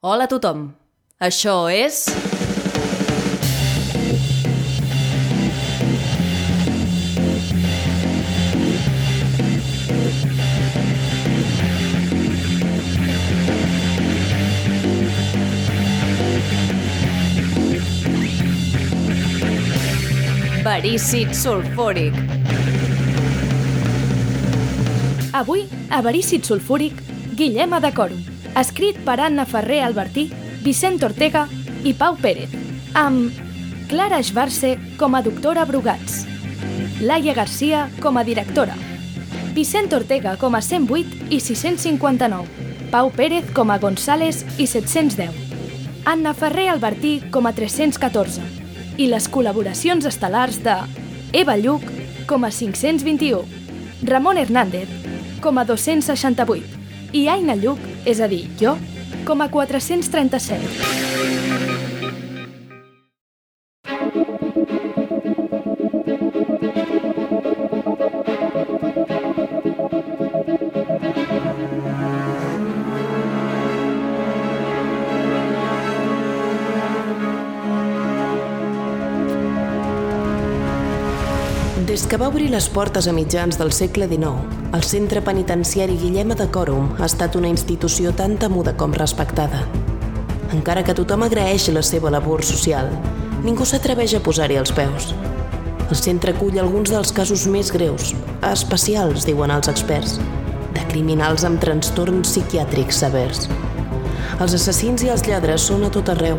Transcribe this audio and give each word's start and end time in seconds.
Hola 0.00 0.28
a 0.28 0.30
tothom. 0.30 0.60
Això 1.18 1.66
és... 1.74 2.04
Verícid 20.62 21.34
sulfúric. 21.34 22.14
Avui, 25.34 25.66
a 25.90 26.00
Verícid 26.06 26.46
Sulfúric, 26.46 27.02
Guillem 27.34 27.74
Adacòrum, 27.74 28.27
escrit 28.56 28.98
per 29.04 29.18
Anna 29.20 29.44
Ferrer 29.46 29.82
Albertí, 29.84 30.28
Vicent 30.64 31.02
Ortega 31.04 31.46
i 31.84 31.92
Pau 31.94 32.16
Pérez, 32.16 32.52
amb 32.94 33.34
Clara 33.88 34.22
Schwarze 34.22 34.76
com 34.98 35.14
a 35.14 35.22
doctora 35.22 35.64
Brugats, 35.64 36.24
Laia 37.00 37.34
Garcia 37.34 37.88
com 38.02 38.18
a 38.18 38.24
directora, 38.24 38.74
Vicent 39.54 39.92
Ortega 39.92 40.36
com 40.36 40.54
a 40.54 40.62
108 40.62 41.28
i 41.30 41.40
659, 41.40 42.90
Pau 42.90 43.10
Pérez 43.10 43.50
com 43.54 43.70
a 43.70 43.78
González 43.78 44.44
i 44.58 44.66
710, 44.66 45.32
Anna 46.04 46.34
Ferrer 46.34 46.68
Albertí 46.72 47.18
com 47.30 47.46
a 47.46 47.52
314 47.52 48.44
i 48.98 49.08
les 49.08 49.28
col·laboracions 49.30 50.06
estel·lars 50.08 50.60
de 50.64 50.76
Eva 51.32 51.56
Lluc 51.56 51.84
com 52.28 52.44
a 52.44 52.50
521, 52.50 53.44
Ramon 54.08 54.38
Hernández 54.38 54.88
com 55.40 55.58
a 55.58 55.64
268 55.64 57.16
i 57.16 57.28
Aina 57.28 57.56
Lluc, 57.56 57.80
és 58.04 58.20
a 58.20 58.28
dir, 58.30 58.44
jo, 58.60 58.76
com 59.26 59.42
a 59.42 59.50
437. 59.50 61.57
Obrir 82.28 82.50
les 82.52 82.66
portes 82.68 83.06
a 83.08 83.12
mitjans 83.16 83.56
del 83.56 83.70
segle 83.72 84.04
XIX, 84.04 84.42
el 84.76 84.82
centre 84.84 85.22
penitenciari 85.24 85.94
Guillem 85.96 86.34
de 86.36 86.44
Còrum 86.52 86.90
ha 86.98 87.06
estat 87.06 87.38
una 87.40 87.48
institució 87.48 88.12
tan 88.12 88.36
temuda 88.36 88.74
com 88.76 88.92
respectada. 88.92 89.62
Encara 90.52 90.82
que 90.84 90.96
tothom 90.98 91.24
agraeix 91.24 91.70
la 91.72 91.80
seva 91.80 92.12
labor 92.12 92.44
social, 92.44 92.92
ningú 93.46 93.64
s'atreveix 93.64 94.18
a 94.18 94.20
posar-hi 94.20 94.60
els 94.60 94.74
peus. 94.76 95.14
El 95.88 95.96
centre 95.96 96.36
acull 96.36 96.60
alguns 96.60 96.92
dels 96.92 97.14
casos 97.16 97.46
més 97.48 97.72
greus, 97.72 98.12
especials, 98.52 99.24
diuen 99.24 99.54
els 99.56 99.72
experts, 99.72 100.18
de 100.76 100.84
criminals 100.92 101.48
amb 101.48 101.64
trastorns 101.64 102.28
psiquiàtrics 102.28 103.04
severs. 103.06 103.46
Els 104.36 104.58
assassins 104.58 105.06
i 105.06 105.14
els 105.16 105.24
lladres 105.24 105.64
són 105.72 105.88
a 105.88 105.94
tot 105.96 106.12
arreu, 106.12 106.36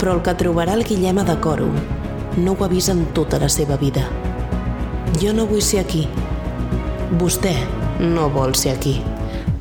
però 0.00 0.16
el 0.16 0.24
que 0.24 0.38
trobarà 0.40 0.80
el 0.80 0.88
Guillem 0.88 1.20
de 1.28 1.40
Còrum 1.44 1.76
no 2.40 2.56
ho 2.56 2.64
ha 2.64 2.72
vist 2.72 2.88
en 2.88 3.10
tota 3.12 3.42
la 3.42 3.52
seva 3.52 3.76
vida. 3.76 4.08
Jo 5.20 5.32
no 5.32 5.46
vull 5.46 5.62
ser 5.62 5.82
aquí. 5.84 6.06
Vostè 7.20 7.54
no 8.02 8.26
vol 8.34 8.56
ser 8.58 8.74
aquí. 8.74 8.96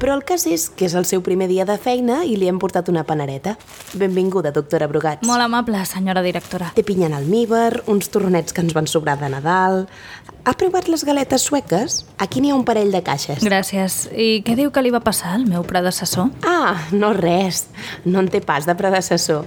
Però 0.04 0.18
el 0.18 0.26
cas 0.28 0.44
és 0.52 0.66
que 0.68 0.84
és 0.84 0.94
el 1.00 1.06
seu 1.08 1.22
primer 1.23 1.46
dia 1.48 1.64
de 1.64 1.78
feina 1.80 2.26
i 2.28 2.34
li 2.36 2.50
hem 2.52 2.58
portat 2.59 2.90
una 2.92 3.06
panereta. 3.08 3.54
Benvinguda, 3.96 4.52
doctora 4.52 4.90
Brugats. 4.92 5.23
Molt 5.23 5.46
amable, 5.46 5.80
senyora 5.88 6.20
directora. 6.26 6.73
Té 6.76 6.84
pinya 6.84 7.08
en 7.08 7.16
almíbar, 7.16 7.86
uns 7.88 8.12
torronets 8.12 8.52
que 8.52 8.59
ens 8.66 8.76
van 8.76 8.92
sobrar 8.92 9.16
de 9.24 9.31
Nadal... 9.31 9.86
Ha 10.44 10.52
provat 10.59 10.90
les 10.92 11.06
galetes 11.08 11.46
sueques? 11.47 12.02
Aquí 12.19 12.41
n'hi 12.44 12.50
ha 12.52 12.56
un 12.58 12.66
parell 12.68 12.90
de 12.91 13.00
caixes. 13.00 13.46
Gràcies. 13.47 13.94
I 14.12 14.41
què 14.44 14.58
diu 14.59 14.74
que 14.75 14.81
li 14.84 14.90
va 14.91 15.00
passar 15.00 15.30
al 15.38 15.46
meu 15.47 15.64
predecessor? 15.64 16.34
Ah, 16.44 16.81
no 16.91 17.14
res. 17.16 17.62
No 18.03 18.20
en 18.20 18.28
té 18.28 18.41
pas 18.44 18.68
de 18.68 18.75
predecessor. 18.75 19.46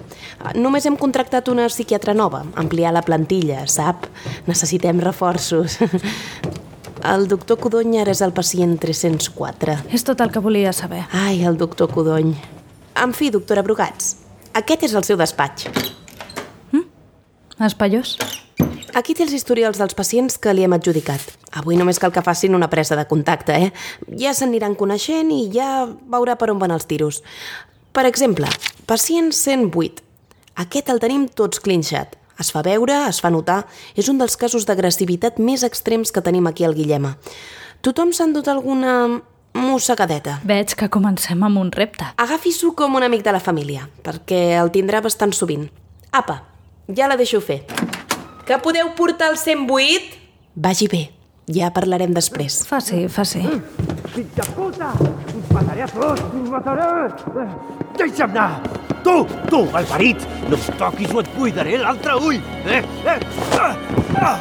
Només 0.56 0.88
hem 0.88 0.96
contractat 0.96 1.50
una 1.52 1.66
psiquiatra 1.68 2.14
nova, 2.16 2.46
ampliar 2.56 2.94
la 2.96 3.04
plantilla, 3.04 3.66
sap? 3.68 4.08
Necessitem 4.48 5.04
reforços. 5.04 5.76
El 7.06 7.28
doctor 7.30 7.60
Codony 7.62 8.00
ara 8.02 8.10
és 8.10 8.20
el 8.24 8.32
pacient 8.34 8.72
304. 8.82 9.76
És 9.94 10.02
tot 10.02 10.18
el 10.24 10.32
que 10.34 10.42
volia 10.42 10.72
saber. 10.74 11.04
Ai, 11.14 11.44
el 11.46 11.54
doctor 11.60 11.92
Codony. 11.92 12.32
En 12.98 13.12
fi, 13.14 13.28
doctora 13.30 13.62
Brugats, 13.62 14.16
aquest 14.58 14.88
és 14.88 14.96
el 14.98 15.06
seu 15.06 15.18
despatx. 15.20 15.68
Espaiós? 17.62 18.18
Aquí 18.98 19.14
té 19.16 19.22
els 19.24 19.32
historials 19.32 19.78
dels 19.80 19.94
pacients 19.96 20.34
que 20.36 20.52
li 20.52 20.64
hem 20.66 20.74
adjudicat. 20.76 21.22
Avui 21.56 21.78
només 21.78 22.00
cal 22.02 22.12
que 22.12 22.24
facin 22.26 22.56
una 22.58 22.68
presa 22.72 22.98
de 22.98 23.06
contacte, 23.08 23.54
eh? 23.56 23.70
Ja 24.20 24.34
s'aniran 24.36 24.74
coneixent 24.76 25.30
i 25.32 25.46
ja 25.54 25.86
veurà 25.86 26.34
per 26.36 26.50
on 26.52 26.60
van 26.60 26.74
els 26.74 26.84
tiros. 26.90 27.22
Per 27.96 28.04
exemple, 28.08 28.50
pacient 28.84 29.32
108. 29.32 30.04
Aquest 30.66 30.92
el 30.92 31.00
tenim 31.00 31.28
tots 31.28 31.62
clinxat. 31.64 32.18
Es 32.40 32.50
fa 32.52 32.62
veure, 32.66 33.06
es 33.08 33.20
fa 33.24 33.30
notar, 33.32 33.64
és 33.96 34.10
un 34.12 34.18
dels 34.20 34.36
casos 34.36 34.66
d'agressivitat 34.68 35.40
més 35.40 35.64
extrems 35.64 36.12
que 36.12 36.24
tenim 36.24 36.46
aquí 36.46 36.66
al 36.66 36.76
Guillema. 36.76 37.16
Tothom 37.80 38.12
s'ha 38.12 38.26
endut 38.28 38.48
alguna 38.48 39.22
mossegadeta. 39.56 40.40
Veig 40.44 40.74
que 40.76 40.90
comencem 40.92 41.42
amb 41.46 41.60
un 41.60 41.72
repte. 41.72 42.06
Agafi-s'ho 42.20 42.74
com 42.76 42.96
un 42.98 43.06
amic 43.06 43.24
de 43.24 43.32
la 43.32 43.40
família, 43.40 43.88
perquè 44.04 44.58
el 44.60 44.72
tindrà 44.74 45.00
bastant 45.04 45.32
sovint. 45.32 45.68
Apa, 46.12 46.42
ja 46.92 47.08
la 47.08 47.16
deixo 47.16 47.40
fer. 47.40 47.62
Que 48.46 48.60
podeu 48.62 48.92
portar 48.98 49.32
el 49.32 49.38
108? 49.40 50.20
Vagi 50.56 50.88
bé, 50.92 51.02
ja 51.52 51.72
parlarem 51.74 52.14
després. 52.16 52.62
Faci, 52.68 53.06
faci. 53.12 53.44
Fill 54.14 54.28
de 54.36 54.50
puta! 54.56 54.92
Us 54.96 55.52
mataré 55.52 55.84
a 55.84 55.88
tots! 55.92 56.28
Us 56.32 56.50
mataré! 56.52 56.90
Deixa'm 57.98 58.36
anar! 58.36 58.85
Tu, 59.06 59.26
tu, 59.46 59.60
malparit! 59.70 60.18
No 60.50 60.56
em 60.58 60.78
toquis 60.80 61.12
o 61.14 61.20
et 61.22 61.28
buidaré 61.36 61.76
l'altre 61.78 62.16
ull! 62.18 62.40
Eh? 62.66 62.80
Eh? 63.06 63.20
Ah! 63.54 63.76
Ah! 64.18 64.38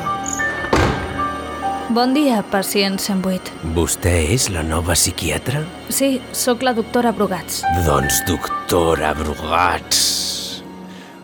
Bon 1.94 2.16
dia, 2.18 2.40
pacient 2.50 2.98
108. 2.98 3.54
Vostè 3.76 4.16
és 4.34 4.50
la 4.50 4.66
nova 4.66 4.98
psiquiatra? 4.98 5.62
Sí, 5.94 6.18
sóc 6.34 6.66
la 6.66 6.74
doctora 6.74 7.14
Brugats. 7.14 7.62
Doncs, 7.86 8.24
doctora 8.26 9.14
Brugats... 9.14 10.02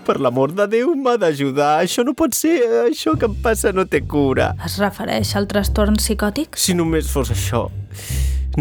Per 0.05 0.19
l'amor 0.21 0.53
de 0.53 0.69
Déu, 0.69 0.93
m'ha 0.97 1.17
d'ajudar. 1.17 1.79
Això 1.81 2.05
no 2.05 2.13
pot 2.17 2.37
ser. 2.37 2.59
Això 2.85 3.17
que 3.17 3.25
em 3.25 3.35
passa 3.41 3.73
no 3.73 3.89
té 3.89 4.05
cura. 4.05 4.51
Es 4.65 4.77
refereix 4.81 5.33
al 5.37 5.49
trastorn 5.49 5.97
psicòtic? 5.97 6.57
Si 6.61 6.77
només 6.77 7.09
fos 7.09 7.33
això. 7.33 7.67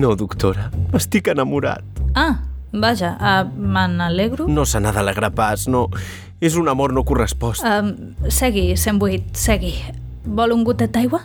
No, 0.01 0.17
doctora, 0.17 0.71
estic 0.97 1.29
enamorat. 1.33 1.85
Ah, 2.17 2.37
vaja, 2.73 3.17
uh, 3.21 3.49
me 3.57 3.87
n'alegro. 3.89 4.47
No 4.49 4.65
se 4.67 4.81
n'ha 4.81 4.93
d'alegrar 4.93 5.33
pas, 5.35 5.67
no. 5.69 5.89
És 6.41 6.57
un 6.57 6.69
amor 6.73 6.95
no 6.97 7.05
correspost. 7.05 7.65
Um, 7.65 8.15
segui, 8.29 8.71
108, 8.77 9.37
segui. 9.37 9.75
Vol 10.25 10.55
un 10.57 10.65
gotet 10.65 10.93
d'aigua? 10.95 11.23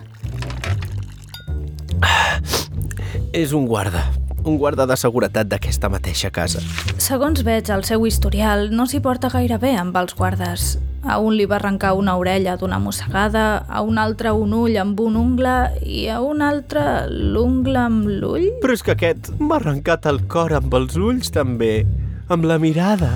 És 3.33 3.53
un 3.53 3.65
guarda. 3.67 4.03
Un 4.45 4.59
guarda 4.61 4.85
de 4.85 4.95
seguretat 4.99 5.47
d'aquesta 5.49 5.89
mateixa 5.89 6.29
casa. 6.31 6.61
Segons 7.01 7.41
veig 7.43 7.71
el 7.73 7.83
seu 7.87 8.05
historial, 8.05 8.69
no 8.71 8.85
s'hi 8.85 9.01
porta 9.01 9.31
gaire 9.33 9.57
bé 9.61 9.73
amb 9.79 9.95
els 9.97 10.13
guardes. 10.15 10.75
A 11.05 11.19
un 11.21 11.35
li 11.37 11.45
va 11.45 11.59
arrencar 11.59 11.91
una 11.93 12.15
orella 12.17 12.55
d'una 12.57 12.79
mossegada, 12.81 13.65
a 13.69 13.83
un 13.85 13.99
altre 14.01 14.31
un 14.33 14.55
ull 14.57 14.73
amb 14.81 14.97
un 15.03 15.13
ungle 15.19 15.53
i 15.85 16.07
a 16.09 16.17
un 16.25 16.41
altre 16.41 17.05
l'ungle 17.11 17.77
amb 17.77 18.07
l'ull? 18.09 18.47
Però 18.63 18.73
és 18.73 18.81
que 18.81 18.95
aquest 18.95 19.29
m'ha 19.37 19.59
arrencat 19.59 20.07
el 20.09 20.23
cor 20.33 20.55
amb 20.57 20.73
els 20.73 20.97
ulls 20.97 21.29
també, 21.35 21.85
amb 22.33 22.47
la 22.49 22.57
mirada. 22.57 23.11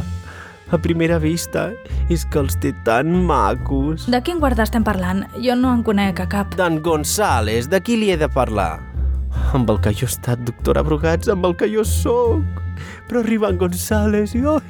A 0.70 0.78
primera 0.78 1.18
vista, 1.18 1.72
és 2.14 2.28
que 2.30 2.38
els 2.44 2.60
té 2.62 2.76
tan 2.86 3.10
macos. 3.26 4.06
De 4.06 4.22
quin 4.22 4.38
guarda 4.38 4.68
estem 4.70 4.86
parlant? 4.86 5.24
Jo 5.42 5.58
no 5.58 5.74
en 5.74 5.82
conec 5.82 6.22
a 6.22 6.28
cap. 6.30 6.54
D'en 6.62 6.78
González, 6.86 7.72
de 7.74 7.82
qui 7.82 7.98
li 7.98 8.14
he 8.14 8.20
de 8.22 8.30
parlar? 8.30 8.76
Amb 9.58 9.74
el 9.74 9.82
que 9.82 9.96
jo 9.98 10.06
he 10.06 10.14
estat, 10.14 10.46
doctora 10.46 10.86
Brugats, 10.86 11.34
amb 11.34 11.50
el 11.50 11.58
que 11.58 11.74
jo 11.74 11.82
sóc. 11.82 12.46
Però 13.10 13.26
arriba 13.26 13.50
en 13.50 13.58
González 13.58 14.38
i, 14.38 14.46
oi, 14.46 14.62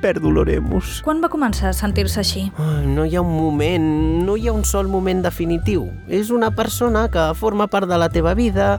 perdo 0.00 0.30
l'oremus. 0.30 1.00
Quan 1.06 1.22
va 1.24 1.30
començar 1.32 1.70
a 1.72 1.76
sentir-se 1.76 2.20
així? 2.22 2.46
Ai, 2.58 2.86
No 2.86 3.04
hi 3.06 3.16
ha 3.16 3.22
un 3.24 3.34
moment, 3.34 3.88
no 4.26 4.36
hi 4.36 4.48
ha 4.48 4.54
un 4.54 4.64
sol 4.64 4.88
moment 4.88 5.22
definitiu. 5.22 5.88
És 6.08 6.30
una 6.30 6.50
persona 6.54 7.08
que 7.12 7.32
forma 7.34 7.66
part 7.68 7.88
de 7.88 7.98
la 7.98 8.08
teva 8.08 8.34
vida. 8.34 8.78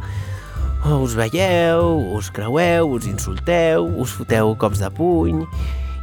Us 0.85 1.13
veieu, 1.19 2.15
us 2.15 2.29
creueu, 2.31 2.93
us 2.95 3.05
insulteu, 3.05 3.85
us 3.99 4.13
foteu 4.15 4.55
cops 4.55 4.79
de 4.79 4.89
puny 4.95 5.43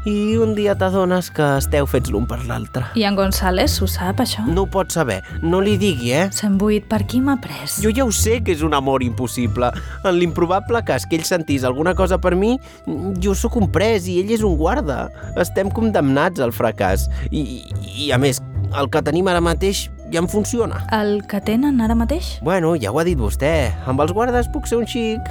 i 0.06 0.36
un 0.38 0.54
dia 0.54 0.76
t'adones 0.78 1.32
que 1.34 1.44
esteu 1.58 1.86
fets 1.90 2.12
l'un 2.14 2.28
per 2.30 2.38
l'altre. 2.46 2.84
I 2.94 3.02
en 3.08 3.16
González 3.18 3.74
ho 3.82 3.88
sap, 3.90 4.20
això? 4.22 4.44
No 4.46 4.62
ho 4.62 4.70
pots 4.70 4.94
saber, 4.94 5.18
no 5.42 5.58
li 5.64 5.74
digui, 5.80 6.12
eh? 6.14 6.28
S'ha 6.30 6.46
embuït 6.46 6.86
per 6.86 7.00
qui 7.10 7.18
m'ha 7.24 7.34
pres. 7.42 7.80
Jo 7.82 7.90
ja 7.90 8.06
ho 8.06 8.12
sé 8.14 8.38
que 8.46 8.54
és 8.54 8.62
un 8.62 8.76
amor 8.78 9.02
impossible. 9.02 9.72
En 10.06 10.14
l'improbable 10.20 10.84
cas 10.86 11.08
que 11.10 11.18
ell 11.18 11.26
sentís 11.26 11.66
alguna 11.66 11.96
cosa 11.98 12.20
per 12.22 12.36
mi, 12.38 12.54
jo 13.18 13.34
sóc 13.34 13.58
un 13.58 13.66
pres 13.74 14.06
i 14.06 14.20
ell 14.22 14.30
és 14.36 14.46
un 14.46 14.54
guarda. 14.60 15.08
Estem 15.42 15.74
condemnats 15.74 16.38
al 16.38 16.54
fracàs. 16.54 17.08
I, 17.34 17.66
i 18.06 18.12
a 18.14 18.20
més, 18.22 18.38
el 18.78 18.90
que 18.94 19.02
tenim 19.02 19.26
ara 19.26 19.42
mateix 19.42 19.88
ja 20.14 20.22
em 20.22 20.30
funciona. 20.30 20.84
El 20.94 21.18
que 21.26 21.42
tenen 21.42 21.82
ara 21.82 21.98
mateix? 21.98 22.36
Bueno, 22.46 22.76
ja 22.78 22.94
ho 22.94 23.02
ha 23.02 23.08
dit 23.08 23.18
vostè. 23.18 23.72
Amb 23.90 24.06
els 24.06 24.14
guardes 24.14 24.46
puc 24.54 24.70
ser 24.70 24.78
un 24.78 24.86
xic 24.86 25.26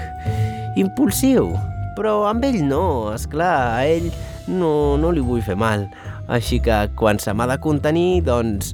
impulsiu. 0.76 1.54
Però 1.96 2.26
amb 2.28 2.44
ell 2.44 2.60
no, 2.68 3.14
és 3.16 3.24
clar, 3.32 3.86
ell 3.88 4.12
no, 4.48 4.98
no 4.98 5.12
li 5.12 5.24
vull 5.24 5.44
fer 5.46 5.58
mal. 5.60 5.88
Així 6.28 6.60
que 6.64 6.86
quan 6.98 7.20
se 7.22 7.34
m'ha 7.34 7.48
de 7.50 7.58
contenir, 7.62 8.24
doncs 8.26 8.74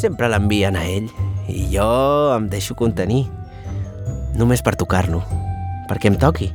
sempre 0.00 0.30
l'envien 0.32 0.76
a 0.78 0.84
ell 0.88 1.10
i 1.50 1.66
jo 1.72 1.90
em 2.36 2.48
deixo 2.52 2.76
contenir. 2.78 3.26
Només 4.38 4.62
per 4.62 4.76
tocar-lo, 4.78 5.20
perquè 5.90 6.08
em 6.08 6.16
toqui, 6.20 6.48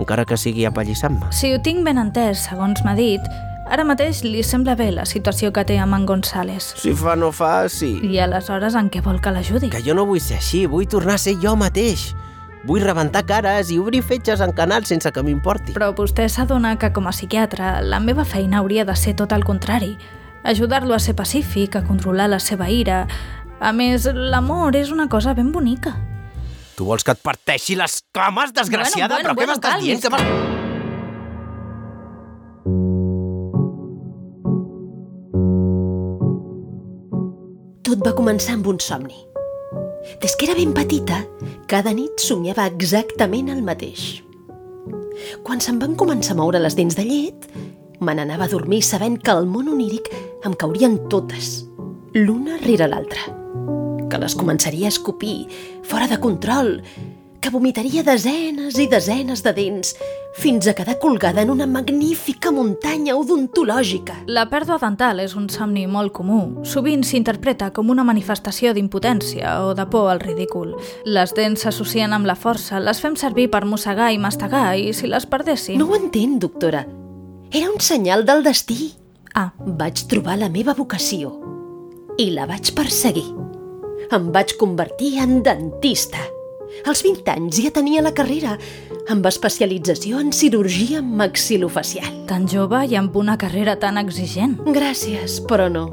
encara 0.00 0.24
que 0.26 0.38
sigui 0.40 0.64
apallissant-me. 0.66 1.28
Si 1.36 1.52
ho 1.52 1.60
tinc 1.62 1.84
ben 1.86 2.00
entès, 2.00 2.46
segons 2.48 2.80
m'ha 2.86 2.96
dit, 2.98 3.26
ara 3.70 3.84
mateix 3.86 4.24
li 4.24 4.42
sembla 4.46 4.74
bé 4.78 4.88
la 4.94 5.04
situació 5.06 5.52
que 5.54 5.66
té 5.68 5.76
amb 5.78 5.94
en 5.98 6.08
González. 6.08 6.72
Si 6.80 6.94
fa 6.96 7.14
no 7.20 7.30
fa, 7.36 7.68
sí. 7.70 7.92
I 8.08 8.22
aleshores 8.24 8.74
en 8.78 8.90
què 8.90 9.04
vol 9.04 9.20
que 9.22 9.34
l'ajudi? 9.34 9.70
Que 9.70 9.84
jo 9.84 9.94
no 9.94 10.08
vull 10.08 10.22
ser 10.24 10.40
així, 10.40 10.64
vull 10.66 10.88
tornar 10.90 11.20
a 11.20 11.22
ser 11.22 11.36
jo 11.44 11.54
mateix. 11.60 12.10
Vull 12.68 12.82
rebentar 12.84 13.22
cares 13.24 13.70
i 13.72 13.78
obrir 13.80 14.02
fetges 14.04 14.40
en 14.44 14.52
canals 14.52 14.90
sense 14.92 15.08
que 15.12 15.22
m'importi. 15.24 15.72
Però 15.76 15.92
vostè 15.96 16.26
s'adona 16.28 16.74
que 16.78 16.90
com 16.92 17.06
a 17.08 17.12
psiquiatre 17.14 17.78
la 17.86 18.00
meva 18.04 18.24
feina 18.28 18.58
hauria 18.60 18.84
de 18.84 18.96
ser 18.96 19.14
tot 19.16 19.32
el 19.32 19.44
contrari. 19.48 19.94
Ajudar-lo 20.44 20.94
a 20.94 20.98
ser 21.00 21.14
pacífic, 21.16 21.76
a 21.76 21.84
controlar 21.84 22.28
la 22.28 22.40
seva 22.40 22.68
ira... 22.70 23.06
A 23.60 23.74
més, 23.76 24.06
l'amor 24.08 24.72
és 24.72 24.88
una 24.88 25.04
cosa 25.12 25.34
ben 25.36 25.50
bonica. 25.52 25.90
Tu 26.78 26.84
vols 26.88 27.04
que 27.04 27.12
et 27.12 27.20
parteixi 27.20 27.74
les 27.76 27.98
cames, 28.08 28.54
desgraciada? 28.56 29.18
Bueno, 29.20 29.34
bueno, 29.34 29.34
Però 29.34 29.34
què 29.36 29.44
bueno, 29.44 29.52
m'estàs 29.52 29.76
calmis. 29.76 30.00
dient? 30.00 30.00
Que 30.00 30.08
Tot 37.90 38.00
va 38.06 38.14
començar 38.16 38.56
amb 38.56 38.72
un 38.72 38.80
somni. 38.80 39.29
Des 40.18 40.34
que 40.34 40.48
era 40.48 40.56
ben 40.58 40.72
petita, 40.74 41.22
cada 41.70 41.92
nit 41.94 42.18
somiava 42.18 42.66
exactament 42.66 43.52
el 43.52 43.62
mateix. 43.62 44.24
Quan 45.46 45.62
se'm 45.62 45.78
van 45.78 45.94
començar 46.00 46.34
a 46.34 46.40
moure 46.40 46.58
les 46.58 46.74
dents 46.74 46.96
de 46.98 47.04
llet, 47.06 47.46
me 48.00 48.14
n'anava 48.16 48.48
a 48.48 48.52
dormir 48.52 48.82
sabent 48.82 49.20
que 49.20 49.30
al 49.30 49.46
món 49.46 49.68
oníric 49.70 50.10
em 50.48 50.56
caurien 50.56 50.96
totes, 51.12 51.66
l'una 52.16 52.58
rere 52.64 52.88
l'altra. 52.90 53.28
Que 54.10 54.18
les 54.18 54.34
començaria 54.34 54.88
a 54.88 54.94
escopir, 54.94 55.46
fora 55.86 56.08
de 56.10 56.18
control, 56.18 56.80
que 57.40 57.50
vomitaria 57.50 58.04
desenes 58.04 58.76
i 58.78 58.86
desenes 58.90 59.42
de 59.42 59.52
dents, 59.56 59.94
fins 60.36 60.68
a 60.68 60.74
quedar 60.74 60.98
colgada 61.00 61.42
en 61.42 61.50
una 61.50 61.66
magnífica 61.66 62.52
muntanya 62.52 63.16
odontològica. 63.18 64.14
La 64.28 64.46
pèrdua 64.52 64.78
dental 64.82 65.20
és 65.24 65.34
un 65.36 65.48
somni 65.50 65.86
molt 65.90 66.12
comú. 66.16 66.62
Sovint 66.68 67.02
s'interpreta 67.04 67.70
com 67.74 67.90
una 67.90 68.04
manifestació 68.06 68.74
d'impotència 68.76 69.56
o 69.66 69.74
de 69.74 69.86
por 69.90 70.10
al 70.12 70.22
ridícul. 70.22 70.76
Les 71.04 71.34
dents 71.34 71.66
s'associen 71.66 72.12
amb 72.12 72.28
la 72.28 72.38
força, 72.38 72.80
les 72.80 73.00
fem 73.00 73.16
servir 73.16 73.48
per 73.50 73.64
mossegar 73.64 74.12
i 74.12 74.20
mastegar 74.22 74.76
i 74.78 74.92
si 74.94 75.10
les 75.10 75.26
perdéssim... 75.26 75.80
No 75.80 75.90
ho 75.90 75.98
entenc, 75.98 76.40
doctora. 76.44 76.86
Era 77.50 77.70
un 77.70 77.80
senyal 77.80 78.24
del 78.28 78.44
destí. 78.46 78.92
Ah, 79.34 79.50
Vaig 79.58 80.04
trobar 80.10 80.36
la 80.38 80.50
meva 80.50 80.74
vocació 80.74 81.32
i 82.18 82.30
la 82.34 82.44
vaig 82.50 82.74
perseguir. 82.76 83.28
Em 84.10 84.28
vaig 84.34 84.56
convertir 84.58 85.16
en 85.22 85.40
dentista. 85.46 86.20
Als 86.86 87.02
20 87.04 87.28
anys 87.32 87.60
ja 87.62 87.70
tenia 87.74 88.02
la 88.02 88.14
carrera, 88.16 88.56
amb 89.10 89.26
especialització 89.26 90.20
en 90.20 90.32
cirurgia 90.32 91.02
maxilofacial. 91.02 92.26
tan 92.26 92.46
jove 92.48 92.84
i 92.86 92.96
amb 92.96 93.16
una 93.16 93.36
carrera 93.36 93.76
tan 93.78 93.98
exigent. 93.98 94.58
Gràcies, 94.66 95.40
però 95.46 95.68
no. 95.70 95.88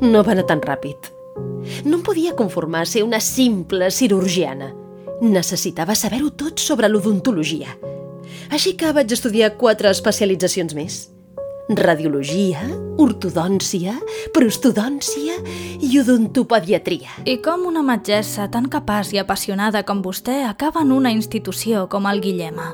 No 0.00 0.22
va 0.22 0.32
anar 0.32 0.46
tan 0.46 0.60
ràpid. 0.60 1.12
No 1.84 1.96
em 1.96 2.02
podia 2.02 2.34
conformar 2.34 2.82
a 2.82 2.86
ser 2.86 3.02
una 3.02 3.20
simple 3.20 3.90
cirurgiana. 3.90 4.72
Necessitava 5.20 5.94
saber-ho 5.94 6.30
tot 6.30 6.58
sobre 6.60 6.88
l'odontologia. 6.88 7.78
Així 8.50 8.76
que 8.76 8.92
vaig 8.92 9.12
estudiar 9.12 9.56
quatre 9.56 9.90
especialitzacions 9.90 10.74
més. 10.74 11.15
Radiologia, 11.66 12.60
ortodòncia, 13.02 13.96
prostodòncia 14.30 15.34
i 15.82 15.98
odontopediatria. 15.98 17.10
I 17.26 17.40
com 17.42 17.64
una 17.66 17.82
metgessa 17.82 18.46
tan 18.54 18.68
capaç 18.70 19.10
i 19.16 19.18
apassionada 19.18 19.82
com 19.82 19.98
vostè 20.04 20.44
acaba 20.46 20.84
en 20.86 20.94
una 20.94 21.10
institució 21.10 21.88
com 21.90 22.06
el 22.06 22.22
Guillema? 22.22 22.70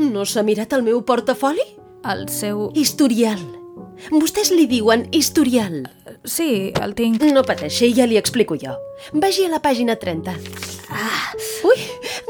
No 0.00 0.24
s'ha 0.24 0.46
mirat 0.46 0.72
el 0.72 0.88
meu 0.88 1.04
portafoli? 1.04 1.68
El 2.08 2.30
seu... 2.32 2.70
Historial. 2.72 3.44
Vostès 4.10 4.52
li 4.54 4.66
diuen 4.70 5.06
historial. 5.14 5.84
Sí, 6.24 6.72
el 6.82 6.94
tinc. 6.98 7.22
No 7.32 7.44
pateixi, 7.46 7.92
ja 7.96 8.06
li 8.06 8.18
explico 8.20 8.56
jo. 8.60 8.76
Vagi 9.12 9.46
a 9.46 9.52
la 9.52 9.62
pàgina 9.62 9.96
30. 10.00 10.36
Ah, 10.92 11.32
ui, 11.66 11.82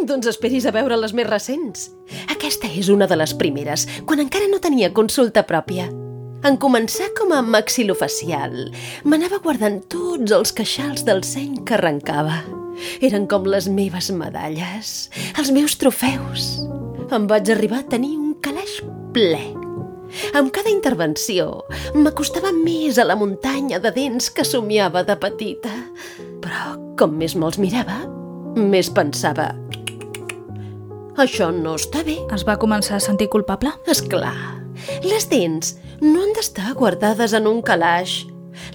doncs 0.09 0.31
esperis 0.31 0.67
a 0.67 0.73
veure 0.75 0.99
les 0.99 1.15
més 1.17 1.29
recents. 1.29 1.91
Aquesta 2.33 2.71
és 2.71 2.91
una 2.93 3.09
de 3.11 3.19
les 3.19 3.35
primeres, 3.37 3.87
quan 4.07 4.23
encara 4.23 4.49
no 4.51 4.63
tenia 4.63 4.95
consulta 4.97 5.47
pròpia. 5.47 5.89
En 6.47 6.59
començar 6.63 7.09
com 7.19 7.33
a 7.35 7.41
maxilofacial, 7.43 8.69
m'anava 9.09 9.41
guardant 9.43 9.81
tots 9.91 10.35
els 10.37 10.53
queixals 10.55 11.03
del 11.09 11.25
seny 11.27 11.65
que 11.67 11.75
arrencava. 11.75 12.43
Eren 13.01 13.27
com 13.27 13.49
les 13.49 13.67
meves 13.73 14.13
medalles, 14.15 15.11
els 15.41 15.51
meus 15.51 15.79
trofeus. 15.81 16.61
Em 17.11 17.27
vaig 17.31 17.51
arribar 17.51 17.83
a 17.83 17.91
tenir 17.97 18.15
un 18.21 18.35
calaix 18.45 18.79
ple. 19.17 19.56
Amb 20.37 20.53
cada 20.55 20.73
intervenció 20.73 21.65
m'acostava 21.95 22.53
més 22.55 22.99
a 22.99 23.07
la 23.07 23.17
muntanya 23.19 23.81
de 23.83 23.93
dents 23.95 24.31
que 24.31 24.47
somiava 24.47 25.05
de 25.07 25.17
petita. 25.21 25.73
Però 26.45 26.77
com 26.99 27.17
més 27.21 27.37
me'ls 27.37 27.61
mirava, 27.63 28.03
més 28.57 28.91
pensava... 28.91 29.53
Això 31.17 31.49
no 31.49 31.79
està 31.79 32.03
bé. 32.05 32.19
Es 32.37 32.43
va 32.45 32.59
començar 32.61 32.99
a 32.99 33.01
sentir 33.01 33.31
culpable? 33.33 33.71
És 33.89 34.03
clar, 34.05 34.35
les 35.01 35.25
dents 35.31 35.73
no 36.03 36.21
han 36.21 36.35
d'estar 36.37 36.75
guardades 36.77 37.33
en 37.37 37.49
un 37.49 37.63
calaix. 37.65 38.27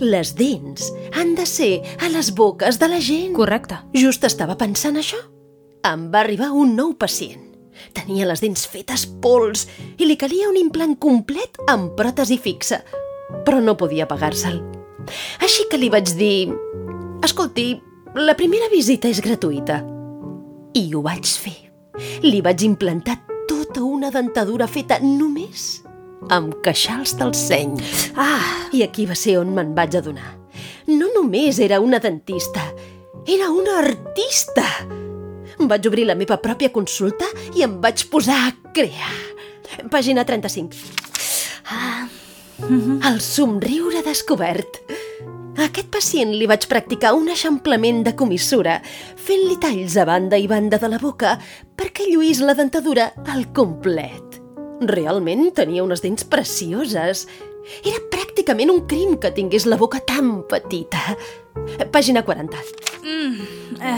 Les 0.02 0.34
dents 0.38 0.90
han 1.18 1.36
de 1.38 1.46
ser 1.46 1.84
a 2.02 2.10
les 2.10 2.32
boques 2.34 2.82
de 2.82 2.90
la 2.90 2.98
gent. 3.02 3.36
Correcte. 3.38 3.78
Just 3.94 4.26
estava 4.26 4.58
pensant 4.58 4.98
això. 4.98 5.22
Em 5.86 6.10
va 6.14 6.22
arribar 6.26 6.52
un 6.58 6.76
nou 6.78 6.96
pacient. 6.98 7.51
Tenia 7.98 8.28
les 8.30 8.42
dents 8.44 8.66
fetes 8.70 9.06
pols 9.24 9.68
i 9.98 10.08
li 10.08 10.18
calia 10.20 10.50
un 10.50 10.60
implant 10.60 10.96
complet 11.02 11.60
amb 11.72 11.94
pròtesi 11.98 12.38
fixa, 12.42 12.82
però 13.46 13.62
no 13.64 13.78
podia 13.80 14.08
pagar-se'l. 14.10 14.62
Així 15.42 15.68
que 15.70 15.80
li 15.82 15.90
vaig 15.94 16.14
dir... 16.18 16.52
Escolti, 17.22 17.76
la 18.18 18.34
primera 18.38 18.68
visita 18.72 19.10
és 19.12 19.22
gratuïta. 19.22 19.82
I 20.74 20.88
ho 20.96 21.04
vaig 21.06 21.28
fer. 21.28 21.58
Li 22.26 22.42
vaig 22.42 22.64
implantar 22.66 23.20
tota 23.50 23.84
una 23.86 24.10
dentadura 24.14 24.68
feta 24.68 24.98
només 25.04 25.82
amb 26.30 26.58
queixals 26.66 27.16
del 27.18 27.34
seny. 27.38 27.76
Ah, 28.16 28.70
i 28.76 28.84
aquí 28.86 29.08
va 29.10 29.18
ser 29.18 29.40
on 29.42 29.54
me'n 29.56 29.74
vaig 29.78 29.98
adonar. 29.98 30.36
No 30.92 31.10
només 31.16 31.60
era 31.64 31.80
una 31.82 32.00
dentista, 32.04 32.64
era 33.26 33.50
una 33.50 33.80
artista. 33.80 34.66
Vaig 35.72 35.88
obrir 35.88 36.04
la 36.04 36.18
meva 36.20 36.36
pròpia 36.44 36.68
consulta 36.76 37.30
i 37.56 37.64
em 37.64 37.78
vaig 37.80 38.04
posar 38.12 38.40
a 38.50 38.56
crear. 38.76 39.14
Pàgina 39.92 40.26
35. 40.28 40.76
Ah, 41.72 42.10
el 43.08 43.22
somriure 43.24 44.02
descobert. 44.04 44.82
A 45.56 45.70
aquest 45.70 45.88
pacient 45.94 46.34
li 46.36 46.50
vaig 46.50 46.68
practicar 46.68 47.14
un 47.16 47.32
eixamplament 47.32 48.04
de 48.04 48.16
comissura, 48.20 48.82
fent-li 49.16 49.56
talls 49.64 49.96
a 49.96 50.06
banda 50.10 50.40
i 50.40 50.50
banda 50.52 50.80
de 50.82 50.92
la 50.92 51.00
boca 51.00 51.38
perquè 51.80 52.10
lluís 52.10 52.44
la 52.44 52.58
dentadura 52.58 53.12
al 53.32 53.48
complet. 53.56 54.42
Realment 54.92 55.54
tenia 55.56 55.86
unes 55.88 56.04
dents 56.04 56.28
precioses. 56.28 57.28
Era 57.86 58.04
pràcticament 58.12 58.74
un 58.74 58.84
crim 58.92 59.16
que 59.22 59.32
tingués 59.32 59.70
la 59.70 59.80
boca 59.80 60.04
tan 60.04 60.42
petita. 60.52 61.16
Pàgina 61.94 62.26
40. 62.28 62.91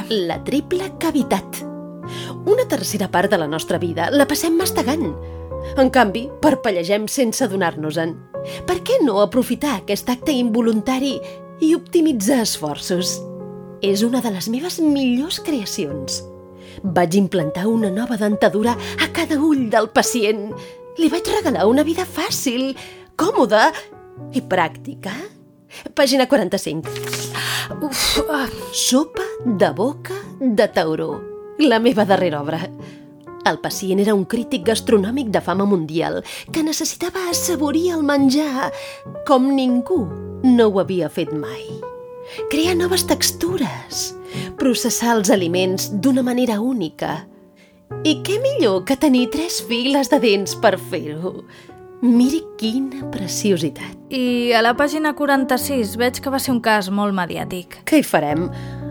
La 0.10 0.40
triple 0.44 0.92
cavitat. 1.00 1.62
Una 2.46 2.66
tercera 2.70 3.10
part 3.12 3.32
de 3.32 3.38
la 3.38 3.48
nostra 3.48 3.80
vida 3.80 4.10
la 4.12 4.28
passem 4.30 4.56
mastegant. 4.58 5.14
En 5.80 5.90
canvi, 5.94 6.28
parpellegem 6.44 7.08
sense 7.08 7.44
adonar-nos-en. 7.46 8.14
Per 8.68 8.78
què 8.84 9.00
no 9.04 9.22
aprofitar 9.24 9.78
aquest 9.78 10.12
acte 10.12 10.36
involuntari 10.36 11.16
i 11.64 11.74
optimitzar 11.76 12.42
esforços? 12.44 13.18
És 13.84 14.04
una 14.04 14.22
de 14.24 14.32
les 14.32 14.48
meves 14.52 14.80
millors 14.84 15.40
creacions. 15.44 16.22
Vaig 16.84 17.16
implantar 17.16 17.68
una 17.68 17.92
nova 17.92 18.18
dentadura 18.20 18.76
a 19.00 19.12
cada 19.16 19.40
ull 19.40 19.70
del 19.72 19.92
pacient 19.94 20.50
Li 21.02 21.10
vaig 21.10 21.26
regalar 21.26 21.66
una 21.66 21.82
vida 21.86 22.06
fàcil, 22.06 22.76
còmoda 23.18 23.72
i 24.38 24.44
pràctica. 24.46 25.16
Pàgina 25.98 26.28
45. 26.30 27.33
Uf, 27.82 28.22
ah, 28.30 28.50
Sopa 28.72 29.24
de 29.46 29.70
boca 29.70 30.16
de 30.40 30.68
tauró. 30.68 31.22
La 31.60 31.80
meva 31.80 32.04
darrera 32.06 32.42
obra. 32.42 32.60
El 33.46 33.60
pacient 33.60 34.00
era 34.00 34.16
un 34.16 34.26
crític 34.26 34.66
gastronòmic 34.68 35.30
de 35.32 35.42
fama 35.42 35.66
mundial 35.68 36.22
que 36.52 36.64
necessitava 36.64 37.30
assaborir 37.30 37.90
el 37.96 38.04
menjar 38.04 38.72
com 39.28 39.50
ningú 39.56 40.06
no 40.44 40.68
ho 40.68 40.80
havia 40.80 41.10
fet 41.10 41.32
mai. 41.32 41.64
Crear 42.52 42.76
noves 42.80 43.06
textures, 43.08 44.14
processar 44.60 45.18
els 45.18 45.32
aliments 45.32 45.90
d'una 45.94 46.24
manera 46.24 46.60
única. 46.60 47.22
I 48.04 48.18
què 48.26 48.40
millor 48.44 48.84
que 48.88 49.00
tenir 49.00 49.30
tres 49.32 49.62
files 49.68 50.12
de 50.12 50.20
dents 50.24 50.56
per 50.60 50.76
fer-ho? 50.80 51.44
Miri 52.04 52.42
quina 52.60 53.06
preciositat. 53.14 54.12
I 54.12 54.52
a 54.52 54.60
la 54.60 54.74
pàgina 54.76 55.14
46 55.16 55.94
veig 56.02 56.18
que 56.20 56.34
va 56.34 56.40
ser 56.44 56.52
un 56.52 56.60
cas 56.60 56.90
molt 56.92 57.16
mediàtic. 57.16 57.78
Què 57.88 58.02
hi 58.02 58.04
farem? 58.04 58.50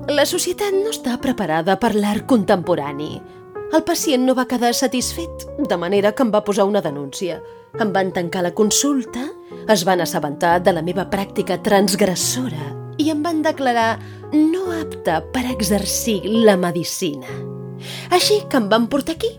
La 0.09 0.25
societat 0.25 0.73
no 0.73 0.89
està 0.89 1.19
preparada 1.21 1.77
per 1.77 1.93
l'art 1.93 2.25
contemporani. 2.31 3.11
El 3.77 3.85
pacient 3.85 4.25
no 4.25 4.33
va 4.33 4.47
quedar 4.49 4.73
satisfet, 4.73 5.45
de 5.61 5.77
manera 5.77 6.15
que 6.17 6.25
em 6.25 6.33
va 6.33 6.41
posar 6.47 6.65
una 6.65 6.81
denúncia. 6.81 7.37
Em 7.77 7.93
van 7.93 8.15
tancar 8.17 8.47
la 8.49 8.55
consulta, 8.57 9.27
es 9.69 9.85
van 9.85 10.01
assabentar 10.01 10.57
de 10.65 10.73
la 10.73 10.85
meva 10.85 11.05
pràctica 11.13 11.61
transgressora 11.61 12.73
i 12.97 13.11
em 13.13 13.21
van 13.25 13.45
declarar 13.45 13.99
no 14.33 14.71
apta 14.73 15.21
per 15.37 15.45
exercir 15.53 16.23
la 16.25 16.57
medicina. 16.57 17.29
Així 18.09 18.41
que 18.49 18.57
em 18.57 18.73
van 18.73 18.89
portar 18.89 19.21
aquí. 19.21 19.37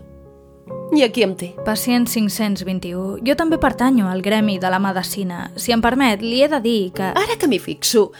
I 0.92 1.02
aquí 1.02 1.24
em 1.24 1.32
té. 1.38 1.54
Pacient 1.64 2.06
521. 2.10 3.22
Jo 3.24 3.34
també 3.38 3.56
pertanyo 3.62 4.10
al 4.10 4.20
gremi 4.22 4.58
de 4.60 4.70
la 4.70 4.78
medicina. 4.82 5.48
Si 5.56 5.72
em 5.72 5.82
permet, 5.82 6.22
li 6.22 6.42
he 6.44 6.48
de 6.52 6.60
dir 6.60 6.92
que... 6.94 7.08
Ara 7.16 7.38
que 7.40 7.48
m'hi 7.48 7.58
fixo, 7.62 8.10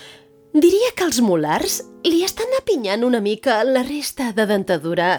diria 0.54 0.94
que 0.97 1.04
els 1.06 1.21
molars 1.21 1.83
li 2.09 2.25
estan 2.25 2.56
apinyant 2.59 3.04
una 3.04 3.21
mica 3.21 3.61
la 3.68 3.85
resta 3.85 4.33
de 4.33 4.49
dentadura. 4.50 5.18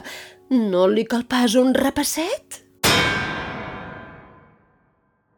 No 0.50 0.88
li 0.90 1.06
cal 1.06 1.28
pas 1.30 1.56
un 1.60 1.74
repasset? 1.78 2.65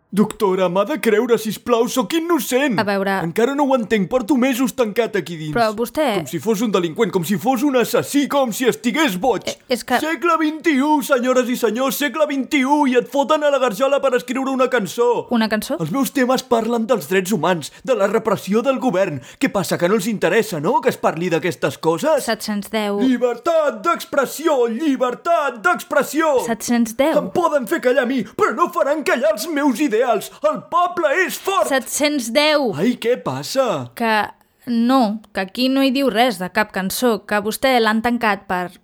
Doctora, 0.09 0.69
m'ha 0.71 0.85
de 0.87 0.95
creure, 1.03 1.35
sisplau, 1.37 1.83
sóc 1.91 2.13
innocent. 2.15 2.77
A 2.79 2.83
veure- 2.87 3.19
Encara 3.25 3.53
no 3.53 3.65
ho 3.65 3.75
entenc, 3.75 4.07
porto 4.07 4.37
mesos 4.37 4.71
tancat 4.73 5.17
aquí 5.17 5.35
dins. 5.35 5.53
Però 5.53 5.73
vostè- 5.75 6.15
Com 6.15 6.25
si 6.25 6.39
fos 6.39 6.61
un 6.61 6.71
delinqüent, 6.71 7.11
com 7.11 7.25
si 7.25 7.35
fos 7.37 7.61
un 7.61 7.75
assassí, 7.75 8.25
com 8.29 8.53
si 8.53 8.63
estigués 8.65 9.17
boig. 9.19 9.41
Eh, 9.45 9.57
és 9.67 9.83
que- 9.83 9.99
Segle 9.99 10.37
XXI, 10.37 11.03
senyores 11.03 11.49
i 11.49 11.57
senyors, 11.57 11.97
segle 11.97 12.25
XXI, 12.25 12.87
i 12.87 12.95
et 12.95 13.09
foten 13.11 13.43
a 13.43 13.49
la 13.51 13.59
garjola 13.59 13.99
per 13.99 14.15
escriure 14.15 14.49
una 14.49 14.69
cançó. 14.69 15.27
Una 15.29 15.49
cançó? 15.49 15.75
Els 15.77 15.91
meus 15.91 16.11
temes 16.13 16.41
parlen 16.41 16.87
dels 16.87 17.09
drets 17.09 17.33
humans, 17.33 17.73
de 17.83 17.93
la 17.93 18.07
repressió 18.07 18.61
del 18.61 18.79
govern. 18.79 19.19
Què 19.37 19.51
passa, 19.51 19.77
que 19.77 19.89
no 19.89 19.95
els 19.95 20.07
interessa, 20.07 20.61
no?, 20.61 20.79
que 20.79 20.87
es 20.87 20.97
parli 20.97 21.29
d'aquestes 21.29 21.77
coses? 21.79 22.23
710. 22.23 23.01
Llibertat 23.05 23.83
d'expressió, 23.83 24.67
llibertat 24.69 25.61
d'expressió! 25.61 26.39
710. 26.45 27.17
Em 27.17 27.29
poden 27.29 27.67
fer 27.67 27.81
callar 27.81 28.03
a 28.03 28.05
mi, 28.05 28.23
però 28.23 28.55
no 28.55 28.69
faran 28.71 29.03
callar 29.03 29.33
els 29.33 29.47
meus 29.49 29.77
ideals. 29.97 30.31
El 30.45 30.61
poble 30.71 31.11
és 31.25 31.37
fort! 31.41 31.67
710. 31.71 32.77
Ai, 32.77 32.95
què 33.01 33.17
passa? 33.23 33.89
Que 33.97 34.29
no, 34.67 35.21
que 35.33 35.41
aquí 35.47 35.69
no 35.69 35.83
hi 35.83 35.91
diu 35.95 36.11
res 36.13 36.39
de 36.41 36.49
cap 36.53 36.73
cançó, 36.75 37.17
que 37.27 37.41
vostè 37.43 37.77
l'han 37.81 38.03
tancat 38.05 38.47
per... 38.49 38.77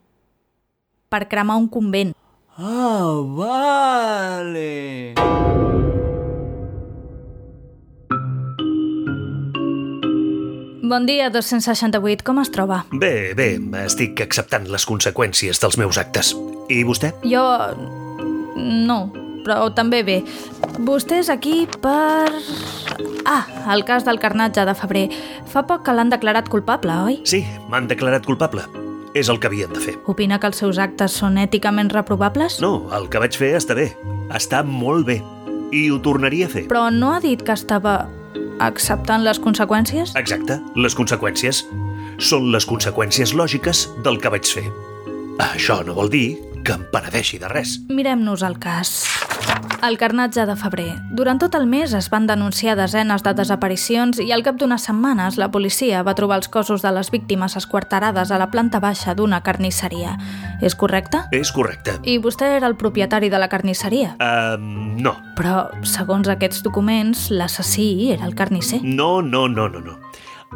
per 1.11 1.25
cremar 1.29 1.59
un 1.61 1.69
convent. 1.69 2.13
Ah, 2.57 3.13
vale. 3.37 5.13
Bon 10.83 11.07
dia, 11.07 11.31
268, 11.33 12.21
com 12.27 12.37
es 12.43 12.51
troba? 12.53 12.83
Bé, 12.91 13.33
bé, 13.33 13.55
estic 13.81 14.19
acceptant 14.21 14.67
les 14.69 14.85
conseqüències 14.85 15.57
dels 15.63 15.79
meus 15.81 15.97
actes. 15.97 16.35
I 16.69 16.83
vostè? 16.85 17.15
Jo... 17.25 17.41
no, 18.53 18.99
però 19.45 19.67
també 19.75 20.03
bé. 20.07 20.21
Vostè 20.83 21.21
és 21.23 21.29
aquí 21.33 21.63
per... 21.81 22.31
Ah, 23.25 23.45
el 23.73 23.85
cas 23.87 24.03
del 24.03 24.19
carnatge 24.19 24.65
de 24.67 24.75
febrer. 24.75 25.03
Fa 25.47 25.63
poc 25.67 25.85
que 25.85 25.93
l'han 25.95 26.11
declarat 26.11 26.49
culpable, 26.51 26.95
oi? 27.07 27.19
Sí, 27.29 27.43
m'han 27.71 27.87
declarat 27.91 28.25
culpable. 28.27 28.65
És 29.13 29.29
el 29.29 29.37
que 29.39 29.47
havien 29.47 29.71
de 29.73 29.79
fer. 29.83 29.93
Opina 30.09 30.39
que 30.41 30.49
els 30.49 30.57
seus 30.57 30.79
actes 30.81 31.13
són 31.21 31.37
èticament 31.37 31.91
reprovables? 31.93 32.57
No, 32.63 32.89
el 32.97 33.07
que 33.13 33.21
vaig 33.21 33.37
fer 33.37 33.53
està 33.59 33.77
bé. 33.77 33.91
Està 34.33 34.63
molt 34.65 35.05
bé. 35.07 35.19
I 35.73 35.85
ho 35.93 35.99
tornaria 36.01 36.49
a 36.49 36.53
fer. 36.53 36.65
Però 36.71 36.87
no 36.93 37.13
ha 37.13 37.21
dit 37.21 37.41
que 37.45 37.53
estava 37.53 38.07
acceptant 38.63 39.23
les 39.25 39.39
conseqüències? 39.41 40.15
Exacte, 40.19 40.59
les 40.75 40.97
conseqüències 40.97 41.63
són 42.21 42.51
les 42.53 42.65
conseqüències 42.69 43.33
lògiques 43.37 43.87
del 44.05 44.19
que 44.21 44.33
vaig 44.33 44.49
fer. 44.49 44.65
Això 45.41 45.81
no 45.85 45.95
vol 45.97 46.11
dir 46.13 46.27
que 46.63 46.77
em 46.77 46.85
penedeixi 46.93 47.39
de 47.41 47.49
res. 47.51 47.79
Mirem-nos 47.89 48.45
el 48.45 48.59
cas. 48.61 49.03
El 49.83 49.97
carnatge 49.97 50.45
de 50.47 50.53
febrer. 50.55 50.93
Durant 51.11 51.41
tot 51.41 51.57
el 51.57 51.65
mes 51.67 51.91
es 51.91 52.05
van 52.07 52.23
denunciar 52.23 52.77
desenes 52.79 53.19
de 53.25 53.33
desaparicions 53.35 54.21
i 54.23 54.29
al 54.31 54.39
cap 54.45 54.55
d'unes 54.55 54.85
setmanes 54.87 55.35
la 55.35 55.49
policia 55.51 56.05
va 56.07 56.13
trobar 56.15 56.37
els 56.39 56.47
cossos 56.47 56.85
de 56.85 56.91
les 56.95 57.09
víctimes 57.11 57.57
esquarterades 57.59 58.31
a 58.31 58.37
la 58.39 58.47
planta 58.47 58.79
baixa 58.79 59.11
d'una 59.11 59.41
carnisseria. 59.43 60.15
És 60.63 60.77
correcte? 60.79 61.25
És 61.35 61.51
correcte. 61.51 61.97
I 62.07 62.15
vostè 62.23 62.53
era 62.55 62.69
el 62.71 62.77
propietari 62.79 63.27
de 63.27 63.41
la 63.43 63.49
carnisseria. 63.51 64.13
Um, 64.23 64.95
no. 65.03 65.17
Però, 65.35 65.65
segons 65.83 66.31
aquests 66.31 66.63
documents, 66.63 67.27
l'assassí 67.35 68.13
era 68.15 68.23
el 68.23 68.37
carnisser. 68.39 68.79
No, 68.87 69.17
no, 69.21 69.49
no, 69.51 69.67
no, 69.67 69.83
no. 69.83 69.97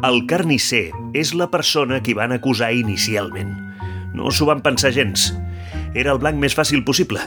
El 0.08 0.22
carnisser 0.30 0.86
és 1.12 1.34
la 1.36 1.50
persona 1.52 2.00
que 2.00 2.16
van 2.16 2.32
acusar 2.32 2.72
inicialment. 2.72 3.52
No 4.16 4.32
s'ho 4.32 4.48
van 4.48 4.64
pensar 4.64 4.94
gens. 4.96 5.34
Era 5.92 6.16
el 6.16 6.22
blanc 6.22 6.40
més 6.40 6.56
fàcil 6.56 6.80
possible. 6.88 7.20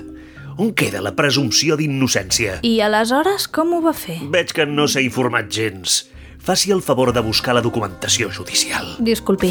On 0.62 0.76
queda 0.78 1.00
la 1.02 1.16
presumpció 1.18 1.74
d'innocència? 1.74 2.60
I 2.62 2.76
aleshores 2.86 3.48
com 3.50 3.72
ho 3.74 3.80
va 3.82 3.96
fer? 3.98 4.20
Veig 4.30 4.52
que 4.54 4.68
no 4.70 4.84
s'ha 4.86 5.02
informat 5.02 5.48
gens. 5.50 6.04
Faci 6.38 6.70
el 6.76 6.84
favor 6.86 7.10
de 7.16 7.24
buscar 7.26 7.56
la 7.58 7.64
documentació 7.66 8.30
judicial. 8.30 8.92
Disculpi. 9.02 9.50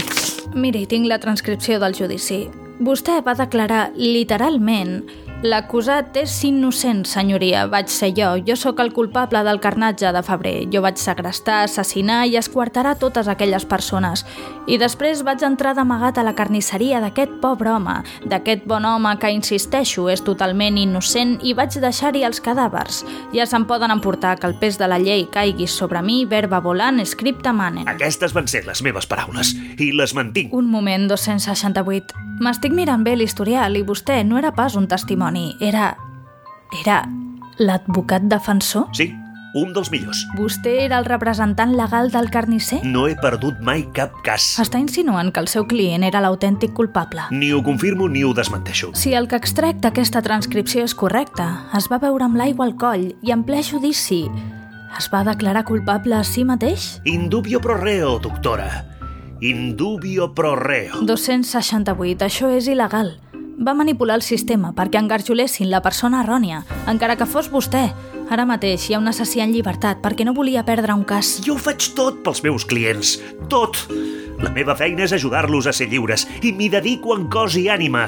Miri, 0.54 0.84
tinc 0.86 1.10
la 1.10 1.18
transcripció 1.18 1.80
del 1.82 1.98
judici. 1.98 2.44
Vostè 2.78 3.18
va 3.26 3.34
declarar 3.34 3.88
literalment 3.98 5.00
L'acusat 5.40 6.18
és 6.20 6.34
innocent, 6.44 7.06
senyoria. 7.08 7.62
Vaig 7.72 7.88
ser 7.88 8.10
jo. 8.12 8.34
Jo 8.44 8.58
sóc 8.60 8.80
el 8.82 8.90
culpable 8.92 9.40
del 9.46 9.56
carnatge 9.64 10.10
de 10.12 10.20
febrer. 10.20 10.66
Jo 10.68 10.82
vaig 10.84 11.00
segrestar, 11.00 11.62
assassinar 11.64 12.26
i 12.28 12.36
esquarterar 12.36 12.98
totes 13.00 13.28
aquelles 13.32 13.64
persones. 13.64 14.26
I 14.68 14.76
després 14.76 15.24
vaig 15.24 15.40
entrar 15.48 15.72
d'amagat 15.78 16.20
a 16.20 16.26
la 16.26 16.34
carnisseria 16.36 17.00
d'aquest 17.00 17.40
pobre 17.40 17.72
home, 17.72 17.96
d'aquest 18.28 18.68
bon 18.68 18.84
home 18.84 19.14
que, 19.16 19.32
insisteixo, 19.32 20.10
és 20.12 20.20
totalment 20.20 20.76
innocent 20.76 21.38
i 21.40 21.56
vaig 21.56 21.72
deixar-hi 21.80 22.26
els 22.28 22.44
cadàvers. 22.44 23.00
Ja 23.32 23.48
se'n 23.48 23.64
poden 23.64 23.96
emportar 23.96 24.36
que 24.36 24.50
el 24.50 24.58
pes 24.60 24.76
de 24.76 24.92
la 24.92 25.00
llei 25.00 25.24
caigui 25.32 25.64
sobre 25.72 26.04
mi, 26.04 26.26
verba 26.28 26.60
volant, 26.60 27.00
scripta 27.08 27.56
manen. 27.56 27.88
Aquestes 27.88 28.36
van 28.36 28.44
ser 28.44 28.66
les 28.68 28.84
meves 28.84 29.08
paraules 29.08 29.56
i 29.80 29.94
les 29.96 30.12
mantinc. 30.12 30.52
Un 30.52 30.68
moment, 30.68 31.08
268. 31.08 32.28
M'estic 32.40 32.72
mirant 32.72 33.02
bé 33.04 33.12
l'historial 33.20 33.74
i 33.76 33.82
vostè 33.84 34.14
no 34.24 34.38
era 34.40 34.48
pas 34.56 34.72
un 34.72 34.86
testimoni, 34.88 35.29
era... 35.60 35.96
era 36.80 37.02
l'advocat 37.60 38.22
defensor? 38.24 38.86
Sí, 38.96 39.10
un 39.54 39.74
dels 39.74 39.90
millors. 39.90 40.22
Vostè 40.38 40.76
era 40.86 41.00
el 41.00 41.04
representant 41.04 41.74
legal 41.76 42.10
del 42.10 42.30
carnisser? 42.30 42.78
No 42.86 43.06
he 43.08 43.16
perdut 43.20 43.58
mai 43.66 43.82
cap 43.96 44.14
cas. 44.24 44.54
Està 44.62 44.80
insinuant 44.80 45.32
que 45.34 45.42
el 45.42 45.50
seu 45.50 45.66
client 45.68 46.06
era 46.06 46.22
l'autèntic 46.24 46.72
culpable. 46.72 47.26
Ni 47.34 47.50
ho 47.52 47.60
confirmo 47.62 48.08
ni 48.08 48.24
ho 48.24 48.32
desmenteixo. 48.32 48.94
Si 48.94 49.12
el 49.12 49.28
que 49.28 49.36
extrec 49.36 49.82
d'aquesta 49.82 50.22
transcripció 50.22 50.86
és 50.86 50.94
correcte, 50.94 51.44
es 51.76 51.90
va 51.90 52.00
veure 52.00 52.24
amb 52.24 52.40
l'aigua 52.40 52.68
al 52.70 52.78
coll 52.80 53.10
i 53.20 53.34
en 53.34 53.44
ple 53.44 53.62
judici 53.66 54.24
es 54.98 55.08
va 55.12 55.22
declarar 55.24 55.64
culpable 55.64 56.16
a 56.16 56.24
si 56.24 56.44
mateix? 56.44 57.00
Indubio 57.04 57.60
pro 57.60 57.76
reo, 57.76 58.18
doctora. 58.18 58.86
Indubio 59.40 60.34
pro 60.34 60.56
reo. 60.56 61.00
268. 61.06 62.26
Això 62.26 62.50
és 62.52 62.68
il·legal. 62.68 63.14
Va 63.60 63.74
manipular 63.76 64.14
el 64.16 64.22
sistema 64.24 64.70
perquè 64.72 64.96
engarjolessin 65.02 65.68
la 65.68 65.82
persona 65.84 66.22
errònia, 66.24 66.62
encara 66.88 67.18
que 67.20 67.26
fos 67.28 67.50
vostè. 67.52 67.82
Ara 68.32 68.46
mateix 68.48 68.86
hi 68.88 68.94
ha 68.94 69.00
un 69.02 69.10
assassí 69.10 69.42
en 69.44 69.52
llibertat 69.52 69.98
perquè 70.00 70.24
no 70.24 70.32
volia 70.32 70.62
perdre 70.64 70.94
un 70.96 71.02
cas. 71.04 71.34
Jo 71.44 71.58
ho 71.58 71.60
faig 71.60 71.90
tot 71.98 72.22
pels 72.24 72.40
meus 72.46 72.64
clients. 72.64 73.18
Tot. 73.52 73.76
La 74.40 74.48
meva 74.54 74.72
feina 74.78 75.04
és 75.04 75.12
ajudar-los 75.12 75.68
a 75.68 75.74
ser 75.76 75.90
lliures 75.90 76.24
i 76.40 76.54
m'hi 76.56 76.70
dedico 76.72 77.12
en 77.12 77.26
cos 77.28 77.58
i 77.60 77.66
ànima. 77.68 78.06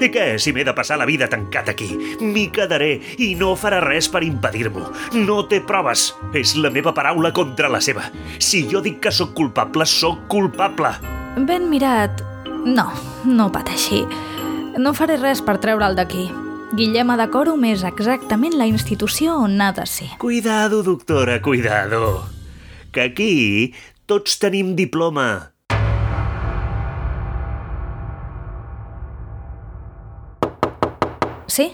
I 0.00 0.08
què, 0.14 0.24
si 0.40 0.54
m'he 0.54 0.64
de 0.64 0.72
passar 0.72 0.96
la 0.96 1.08
vida 1.10 1.28
tancat 1.28 1.68
aquí? 1.68 1.90
M'hi 2.22 2.46
quedaré 2.54 2.94
i 3.18 3.34
no 3.36 3.56
farà 3.60 3.82
res 3.84 4.08
per 4.08 4.22
impedir-m'ho. 4.24 4.86
No 5.18 5.42
té 5.50 5.60
proves. 5.60 6.14
És 6.32 6.54
la 6.56 6.72
meva 6.72 6.94
paraula 6.96 7.34
contra 7.36 7.68
la 7.68 7.82
seva. 7.84 8.06
Si 8.38 8.64
jo 8.70 8.80
dic 8.80 9.02
que 9.04 9.12
sóc 9.12 9.36
culpable, 9.36 9.84
sóc 9.84 10.24
culpable. 10.32 10.94
Ben 11.44 11.68
mirat. 11.68 12.24
No, 12.64 12.88
no 13.26 13.52
pateixi. 13.52 14.06
No 14.78 14.92
faré 14.94 15.16
res 15.18 15.40
per 15.42 15.56
treure'l 15.58 15.96
d'aquí. 15.98 16.28
Guillema 16.78 17.16
de 17.18 17.24
Còrum 17.32 17.64
és 17.66 17.80
exactament 17.82 18.54
la 18.54 18.68
institució 18.70 19.34
on 19.42 19.56
n'ha 19.58 19.72
de 19.74 19.86
ser. 19.90 20.06
Cuidado, 20.22 20.84
doctora, 20.86 21.40
cuidado. 21.42 22.22
Que 22.92 23.08
aquí 23.08 23.74
tots 24.06 24.38
tenim 24.38 24.76
diploma. 24.78 25.50
Sí? 31.48 31.72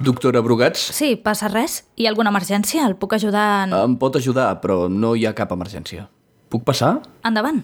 Doctora 0.00 0.40
Brugats, 0.40 0.80
Sí, 0.96 1.16
passa 1.20 1.52
res? 1.52 1.82
Hi 2.00 2.06
ha 2.06 2.14
alguna 2.14 2.32
emergència? 2.32 2.86
El 2.88 2.96
puc 2.96 3.18
ajudar 3.18 3.66
en... 3.66 3.76
em 3.76 3.98
pot 4.00 4.16
ajudar, 4.16 4.48
però 4.64 4.88
no 4.88 5.12
hi 5.12 5.26
ha 5.28 5.34
cap 5.36 5.52
emergència. 5.52 6.08
Puc 6.48 6.64
passar? 6.64 7.02
Endavant. 7.26 7.60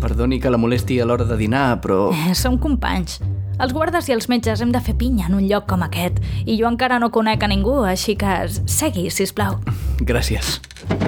Perdoni 0.00 0.40
que 0.40 0.50
la 0.50 0.58
molesti 0.58 0.96
a 1.02 1.04
l'hora 1.04 1.28
de 1.28 1.36
dinar, 1.36 1.80
però... 1.84 2.06
Eh, 2.14 2.32
som 2.38 2.56
companys. 2.56 3.20
Els 3.60 3.72
guardes 3.76 4.08
i 4.08 4.14
els 4.14 4.28
metges 4.32 4.62
hem 4.64 4.72
de 4.72 4.80
fer 4.80 4.94
pinya 4.98 5.28
en 5.28 5.36
un 5.36 5.46
lloc 5.48 5.66
com 5.70 5.84
aquest 5.84 6.20
i 6.46 6.56
jo 6.58 6.68
encara 6.70 6.98
no 7.02 7.10
conec 7.12 7.44
a 7.44 7.50
ningú, 7.50 7.82
així 7.84 8.16
que 8.16 8.46
segui, 8.48 9.08
si 9.10 9.26
plau. 9.36 9.58
Gràcies. 10.00 10.58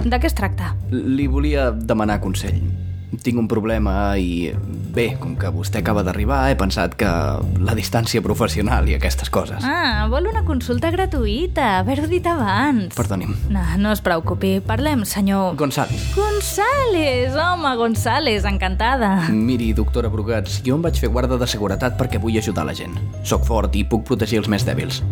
De 0.04 0.18
què 0.18 0.28
es 0.28 0.36
tracta? 0.36 0.74
Li 0.90 1.26
volia 1.26 1.70
demanar 1.72 2.20
consell. 2.20 2.60
Tinc 3.24 3.38
un 3.40 3.48
problema 3.48 4.14
i... 4.18 4.52
Bé, 4.94 5.16
com 5.18 5.32
que 5.34 5.48
vostè 5.50 5.80
acaba 5.82 6.04
d'arribar, 6.06 6.44
he 6.52 6.54
pensat 6.54 6.92
que 6.94 7.08
la 7.66 7.74
distància 7.74 8.22
professional 8.22 8.86
i 8.86 8.94
aquestes 8.94 9.26
coses. 9.34 9.64
Ah, 9.66 10.06
vol 10.10 10.28
una 10.30 10.44
consulta 10.46 10.92
gratuïta, 10.94 11.80
haver-ho 11.80 12.06
dit 12.06 12.26
abans. 12.30 12.94
Perdoni'm. 12.94 13.32
No, 13.50 13.64
no 13.82 13.90
es 13.90 14.04
preocupi, 14.06 14.60
parlem, 14.62 15.02
senyor... 15.02 15.56
González. 15.58 16.12
González, 16.14 17.34
home, 17.34 17.74
González, 17.80 18.46
encantada. 18.46 19.16
Miri, 19.34 19.72
doctora 19.74 20.12
Brugats, 20.12 20.60
jo 20.62 20.78
em 20.78 20.86
vaig 20.86 21.02
fer 21.02 21.10
guarda 21.10 21.40
de 21.42 21.50
seguretat 21.50 21.98
perquè 21.98 22.22
vull 22.22 22.38
ajudar 22.38 22.68
la 22.68 22.78
gent. 22.78 22.94
Soc 23.26 23.42
fort 23.50 23.74
i 23.74 23.82
puc 23.82 24.06
protegir 24.06 24.44
els 24.44 24.52
més 24.52 24.62
dèbils. 24.62 25.02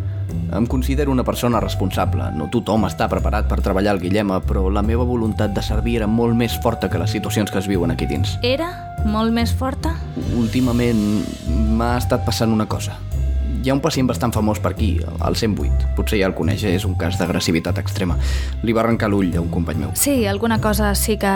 Em 0.52 0.66
considero 0.68 1.10
una 1.10 1.24
persona 1.24 1.58
responsable. 1.64 2.28
No 2.36 2.50
tothom 2.52 2.84
està 2.86 3.08
preparat 3.10 3.50
per 3.50 3.62
treballar 3.64 3.96
al 3.96 4.02
Guillema, 4.04 4.38
però 4.44 4.68
la 4.70 4.84
meva 4.86 5.08
voluntat 5.08 5.56
de 5.56 5.64
servir 5.64 5.96
era 6.02 6.06
molt 6.06 6.36
més 6.38 6.54
forta 6.62 6.92
que 6.92 7.00
les 7.02 7.10
situacions 7.10 7.50
que 7.50 7.58
es 7.58 7.66
viuen 7.66 7.90
aquí 7.90 8.06
dins. 8.06 8.36
Era 8.44 8.91
molt 9.08 9.32
més 9.34 9.52
forta? 9.54 9.94
Últimament 10.38 11.00
m'ha 11.76 11.96
estat 11.98 12.24
passant 12.26 12.52
una 12.52 12.66
cosa. 12.70 12.98
Hi 13.62 13.70
ha 13.70 13.74
un 13.76 13.82
pacient 13.82 14.08
bastant 14.10 14.32
famós 14.34 14.58
per 14.58 14.72
aquí, 14.72 14.96
el 14.98 15.36
108. 15.38 15.92
Potser 15.94 16.18
ja 16.18 16.26
el 16.26 16.34
coneix, 16.34 16.64
és 16.66 16.86
un 16.88 16.96
cas 16.98 17.18
d'agressivitat 17.20 17.78
extrema. 17.78 18.16
Li 18.66 18.74
va 18.74 18.82
arrencar 18.82 19.10
l'ull 19.12 19.30
a 19.36 19.42
un 19.42 19.52
company 19.54 19.84
meu. 19.84 19.92
Sí, 19.94 20.24
alguna 20.26 20.58
cosa 20.60 20.94
sí 20.98 21.16
que... 21.16 21.32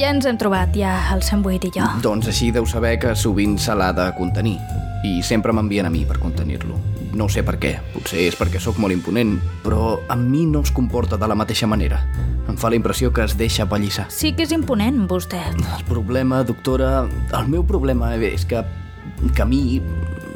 Ja 0.00 0.10
ens 0.10 0.26
hem 0.26 0.38
trobat, 0.40 0.74
ja, 0.74 0.96
el 1.14 1.22
108 1.22 1.68
i 1.68 1.72
jo. 1.76 1.86
Doncs 2.02 2.32
així 2.32 2.50
deu 2.50 2.66
saber 2.66 2.96
que 2.98 3.14
sovint 3.14 3.58
se 3.62 3.76
l'ha 3.78 3.92
de 3.94 4.08
contenir. 4.18 4.56
I 5.06 5.20
sempre 5.22 5.54
m'envien 5.54 5.86
a 5.86 5.92
mi 5.94 6.02
per 6.08 6.18
contenir-lo. 6.18 6.80
No 7.14 7.28
sé 7.30 7.44
per 7.46 7.54
què, 7.62 7.76
potser 7.92 8.24
és 8.26 8.34
perquè 8.34 8.58
sóc 8.58 8.80
molt 8.82 8.94
imponent, 8.94 9.36
però 9.62 10.00
amb 10.10 10.26
mi 10.26 10.44
no 10.50 10.64
es 10.66 10.72
comporta 10.74 11.16
de 11.20 11.28
la 11.30 11.36
mateixa 11.38 11.68
manera. 11.70 12.00
Em 12.50 12.56
fa 12.58 12.70
la 12.72 12.78
impressió 12.78 13.12
que 13.14 13.22
es 13.22 13.36
deixa 13.38 13.68
pallissar. 13.70 14.08
Sí 14.10 14.32
que 14.34 14.42
és 14.42 14.52
imponent, 14.52 15.04
vostè. 15.10 15.40
El 15.54 15.84
problema, 15.86 16.42
doctora, 16.42 17.04
el 17.06 17.48
meu 17.52 17.62
problema 17.64 18.12
és 18.18 18.44
que, 18.50 18.64
que 19.30 19.42
a 19.42 19.46
mi 19.46 19.78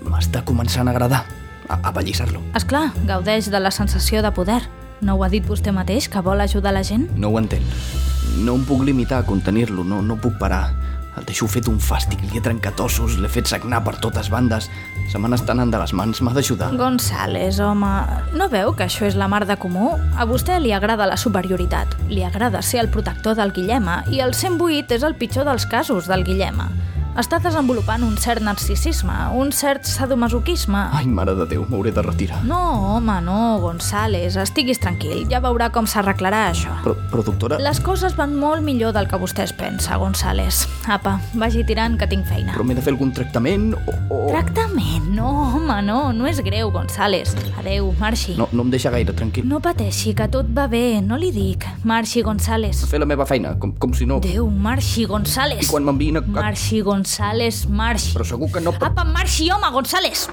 m'està 0.06 0.44
començant 0.46 0.86
a 0.86 0.94
agradar 0.94 1.24
a, 1.68 1.80
a 1.82 1.92
pallissar-lo. 1.92 2.44
És 2.54 2.66
clar, 2.68 2.92
gaudeix 3.10 3.50
de 3.50 3.60
la 3.60 3.74
sensació 3.74 4.22
de 4.22 4.30
poder. 4.32 4.62
No 5.02 5.18
ho 5.18 5.24
ha 5.26 5.30
dit 5.30 5.46
vostè 5.46 5.74
mateix, 5.74 6.08
que 6.10 6.22
vol 6.22 6.40
ajudar 6.42 6.72
la 6.74 6.84
gent? 6.86 7.08
No 7.18 7.30
ho 7.30 7.42
entén. 7.42 7.66
No 8.38 8.54
em 8.54 8.64
puc 8.66 8.86
limitar 8.86 9.22
a 9.22 9.26
contenir-lo, 9.26 9.82
no, 9.82 10.00
no 10.02 10.18
puc 10.22 10.38
parar. 10.38 10.70
El 11.18 11.26
deixo 11.26 11.48
fet 11.50 11.66
un 11.66 11.80
fàstic, 11.82 12.20
li 12.28 12.38
he 12.38 12.42
trencat 12.44 12.78
ossos, 12.80 13.16
l'he 13.18 13.30
fet 13.32 13.48
sagnar 13.50 13.80
per 13.86 13.96
totes 13.98 14.28
bandes. 14.30 14.68
Se 15.10 15.18
me 15.18 15.30
n'estan 15.30 15.58
anant 15.58 15.72
de 15.74 15.80
les 15.82 15.94
mans, 15.96 16.20
m'ha 16.22 16.34
d'ajudar. 16.36 16.68
González, 16.78 17.58
home, 17.64 17.90
no 18.38 18.46
veu 18.52 18.70
que 18.76 18.86
això 18.86 19.08
és 19.08 19.16
la 19.18 19.26
mar 19.30 19.42
de 19.48 19.56
comú? 19.58 19.96
A 20.14 20.26
vostè 20.28 20.60
li 20.62 20.70
agrada 20.76 21.08
la 21.10 21.16
superioritat, 21.18 21.96
li 22.12 22.22
agrada 22.22 22.62
ser 22.62 22.84
el 22.84 22.92
protector 22.94 23.34
del 23.40 23.54
Guillema 23.56 24.04
i 24.12 24.22
el 24.22 24.36
108 24.36 24.94
és 24.94 25.06
el 25.08 25.18
pitjor 25.18 25.48
dels 25.48 25.66
casos 25.66 26.06
del 26.06 26.22
Guillema. 26.28 26.68
Està 27.18 27.40
desenvolupant 27.42 28.04
un 28.06 28.12
cert 28.22 28.44
narcisisme, 28.46 29.14
un 29.34 29.48
cert 29.50 29.88
sadomasoquisme. 29.90 30.84
Ai, 30.94 31.08
mare 31.10 31.32
de 31.34 31.48
Déu, 31.50 31.64
m'hauré 31.66 31.90
de 31.90 32.02
retirar. 32.06 32.44
No, 32.46 32.60
home, 32.94 33.16
no, 33.26 33.58
González, 33.58 34.36
estiguis 34.38 34.78
tranquil, 34.78 35.24
ja 35.26 35.40
veurà 35.42 35.66
com 35.74 35.88
s'arreglarà 35.90 36.44
això. 36.52 36.76
Però, 36.84 36.94
però 37.10 37.24
doctora... 37.26 37.58
Les 37.58 37.80
coses 37.82 38.14
van 38.14 38.36
molt 38.38 38.62
millor 38.62 38.94
del 38.94 39.10
que 39.10 39.18
vostè 39.18 39.48
es 39.48 39.54
pensa, 39.56 39.98
González. 39.98 40.60
Apa, 40.86 41.16
vagi 41.34 41.64
tirant 41.66 41.96
que 41.98 42.06
tinc 42.06 42.22
feina. 42.30 42.52
Però 42.54 42.62
m'he 42.68 42.76
de 42.78 42.84
fer 42.86 42.94
algun 42.94 43.10
tractament 43.16 43.72
o... 43.74 43.96
o... 44.14 44.20
Tractament? 44.28 45.10
No, 45.18 45.32
home, 45.56 45.80
no, 45.88 45.98
no 46.14 46.30
és 46.30 46.38
greu, 46.46 46.70
González. 46.70 47.34
Adeu, 47.58 47.90
marxi. 47.98 48.36
No, 48.38 48.46
no 48.54 48.68
em 48.68 48.70
deixa 48.76 48.94
gaire, 48.94 49.16
tranquil. 49.18 49.48
No 49.50 49.58
pateixi, 49.64 50.14
que 50.14 50.30
tot 50.30 50.54
va 50.54 50.68
bé, 50.70 51.00
no 51.02 51.18
li 51.18 51.32
dic. 51.34 51.66
Marxi, 51.82 52.22
González. 52.22 52.86
Fer 52.86 53.02
la 53.02 53.10
meva 53.10 53.26
feina, 53.26 53.56
com, 53.58 53.74
com 53.74 53.98
si 53.98 54.06
no... 54.06 54.22
Déu, 54.22 54.46
marxi, 54.46 55.08
González. 55.10 55.66
I 55.66 55.72
quan 55.74 55.82
m'enviïn 55.90 56.22
a... 56.22 56.26
Marxi, 56.38 56.78
González, 56.86 57.07
marxi. 57.68 58.12
Però 58.14 58.26
segur 58.26 58.50
que 58.52 58.60
no... 58.60 58.74
Apa, 58.76 59.04
marxi, 59.04 59.50
home, 59.50 59.70
González! 59.72 60.28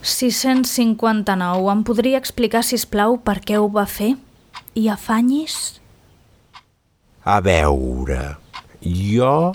«659. 0.00 1.70
Em 1.72 1.82
podria 1.84 2.18
explicar, 2.20 2.64
si 2.64 2.76
plau 2.88 3.16
per 3.20 3.38
què 3.44 3.56
ho 3.60 3.68
va 3.72 3.86
fer? 3.88 4.14
I 4.76 4.88
afanyis?» 4.92 5.80
A 7.24 7.38
veure, 7.44 8.36
jo 8.80 9.52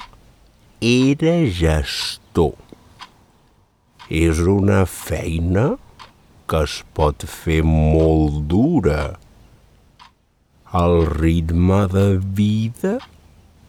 era 0.82 1.36
gestor. 1.50 2.54
És 4.10 4.42
una 4.46 4.84
feina 4.86 5.74
que 6.50 6.62
es 6.68 6.80
pot 6.98 7.26
fer 7.30 7.62
molt 7.66 8.46
dura. 8.52 9.18
El 10.76 11.06
ritme 11.10 11.86
de 11.92 12.08
vida 12.38 12.98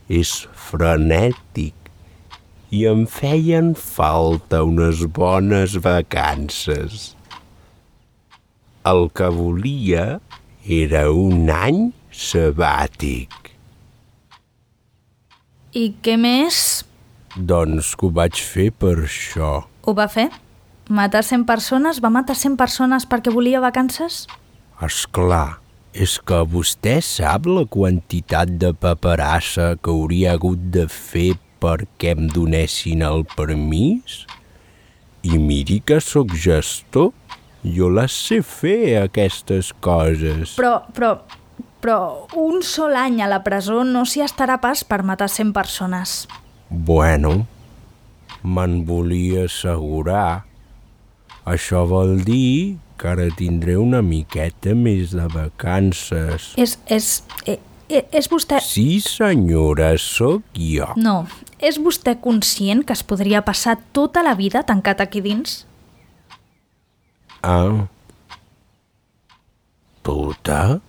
és 0.09 0.33
frenètic 0.69 1.75
i 2.75 2.83
em 2.91 3.05
feien 3.07 3.75
falta 3.79 4.63
unes 4.67 5.05
bones 5.19 5.77
vacances. 5.83 7.13
El 8.87 9.09
que 9.15 9.31
volia 9.35 10.07
era 10.67 11.07
un 11.11 11.51
any 11.51 11.81
sabàtic. 12.11 13.31
I 15.77 15.89
què 16.03 16.17
més? 16.17 16.59
Doncs 17.37 17.93
que 17.99 18.09
ho 18.09 18.13
vaig 18.17 18.41
fer 18.41 18.71
per 18.73 18.95
això. 19.05 19.53
Ho 19.85 19.95
va 19.95 20.07
fer? 20.09 20.31
Matar 20.89 21.25
100 21.25 21.47
persones? 21.47 21.99
Va 21.99 22.13
matar 22.15 22.37
100 22.39 22.55
persones 22.55 23.07
perquè 23.11 23.33
volia 23.35 23.59
vacances? 23.59 24.27
És 24.87 25.01
clar, 25.11 25.59
és 25.91 26.15
que 26.23 26.45
vostè 26.47 27.01
sap 27.03 27.49
la 27.51 27.65
quantitat 27.67 28.53
de 28.61 28.71
paperassa 28.71 29.73
que 29.83 29.91
hauria 29.91 30.37
hagut 30.37 30.63
de 30.71 30.87
fer 30.87 31.33
perquè 31.59 32.15
em 32.15 32.29
donessin 32.31 33.03
el 33.03 33.25
permís? 33.35 34.23
I 35.27 35.43
miri 35.43 35.81
que 35.83 35.99
sóc 35.99 36.37
gestor, 36.39 37.11
jo 37.67 37.91
les 37.91 38.15
sé 38.15 38.39
fer, 38.47 39.03
aquestes 39.03 39.73
coses. 39.83 40.55
Però, 40.55 40.85
però, 40.95 41.17
però 41.83 42.01
un 42.39 42.63
sol 42.63 42.95
any 42.95 43.25
a 43.25 43.33
la 43.33 43.43
presó 43.43 43.83
no 43.83 44.07
s'hi 44.07 44.23
estarà 44.23 44.61
pas 44.63 44.87
per 44.87 45.03
matar 45.03 45.27
100 45.27 45.51
persones. 45.57 46.21
Bueno, 46.71 47.41
me'n 48.47 48.85
volia 48.87 49.49
assegurar. 49.51 50.45
Això 51.47 51.85
vol 51.87 52.19
dir 52.27 52.77
que 52.99 53.11
ara 53.13 53.29
tindré 53.39 53.77
una 53.79 54.01
miqueta 54.03 54.75
més 54.75 55.13
de 55.15 55.27
vacances. 55.31 56.49
És, 56.59 56.75
és, 56.91 57.11
eh, 57.47 57.59
eh, 57.87 58.03
és 58.11 58.27
vostè... 58.33 58.59
Sí, 58.65 58.99
senyora, 59.05 59.93
sóc 60.01 60.43
jo. 60.59 60.89
No, 60.99 61.21
és 61.63 61.79
vostè 61.79 62.17
conscient 62.23 62.83
que 62.89 62.97
es 62.97 63.05
podria 63.07 63.45
passar 63.47 63.77
tota 63.95 64.25
la 64.27 64.35
vida 64.35 64.65
tancat 64.67 65.05
aquí 65.05 65.23
dins? 65.23 65.61
Ah. 67.47 67.87
Puta? 70.03 70.81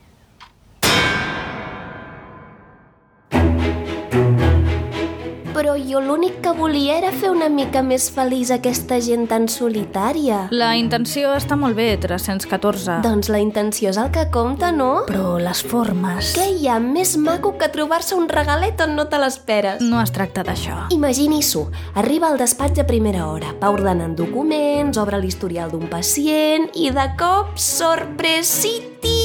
Jo 5.97 6.03
l'únic 6.05 6.41
que 6.41 6.51
volia 6.53 6.97
era 6.99 7.11
fer 7.11 7.29
una 7.33 7.47
mica 7.49 7.81
més 7.85 8.07
feliç 8.13 8.51
aquesta 8.53 8.99
gent 9.01 9.25
tan 9.29 9.47
solitària. 9.49 10.45
La 10.53 10.75
intenció 10.77 11.31
està 11.37 11.57
molt 11.57 11.77
bé, 11.77 11.89
314. 12.01 12.99
Doncs 13.05 13.31
la 13.33 13.41
intenció 13.41 13.89
és 13.89 13.97
el 14.01 14.11
que 14.13 14.27
compta, 14.33 14.71
no? 14.71 15.07
Però 15.09 15.37
les 15.41 15.63
formes... 15.65 16.33
Què 16.37 16.47
hi 16.53 16.69
ha 16.69 16.77
més 16.83 17.15
maco 17.17 17.55
que 17.57 17.71
trobar-se 17.73 18.17
un 18.17 18.29
regalet 18.29 18.81
on 18.85 18.95
no 18.97 19.07
te 19.09 19.21
l'esperes? 19.21 19.81
No 19.81 20.01
es 20.03 20.13
tracta 20.13 20.45
d'això. 20.47 20.87
Imagini-s'ho. 20.93 21.67
Arriba 21.97 22.29
al 22.29 22.41
despatx 22.41 22.83
a 22.83 22.87
primera 22.89 23.25
hora, 23.31 23.55
va 23.61 23.73
ordenant 23.73 24.17
documents, 24.17 25.01
obre 25.01 25.21
l'historial 25.23 25.73
d'un 25.73 25.87
pacient 25.89 26.69
i 26.77 26.91
de 26.93 27.09
cop, 27.17 27.55
sorpresiti! 27.57 29.16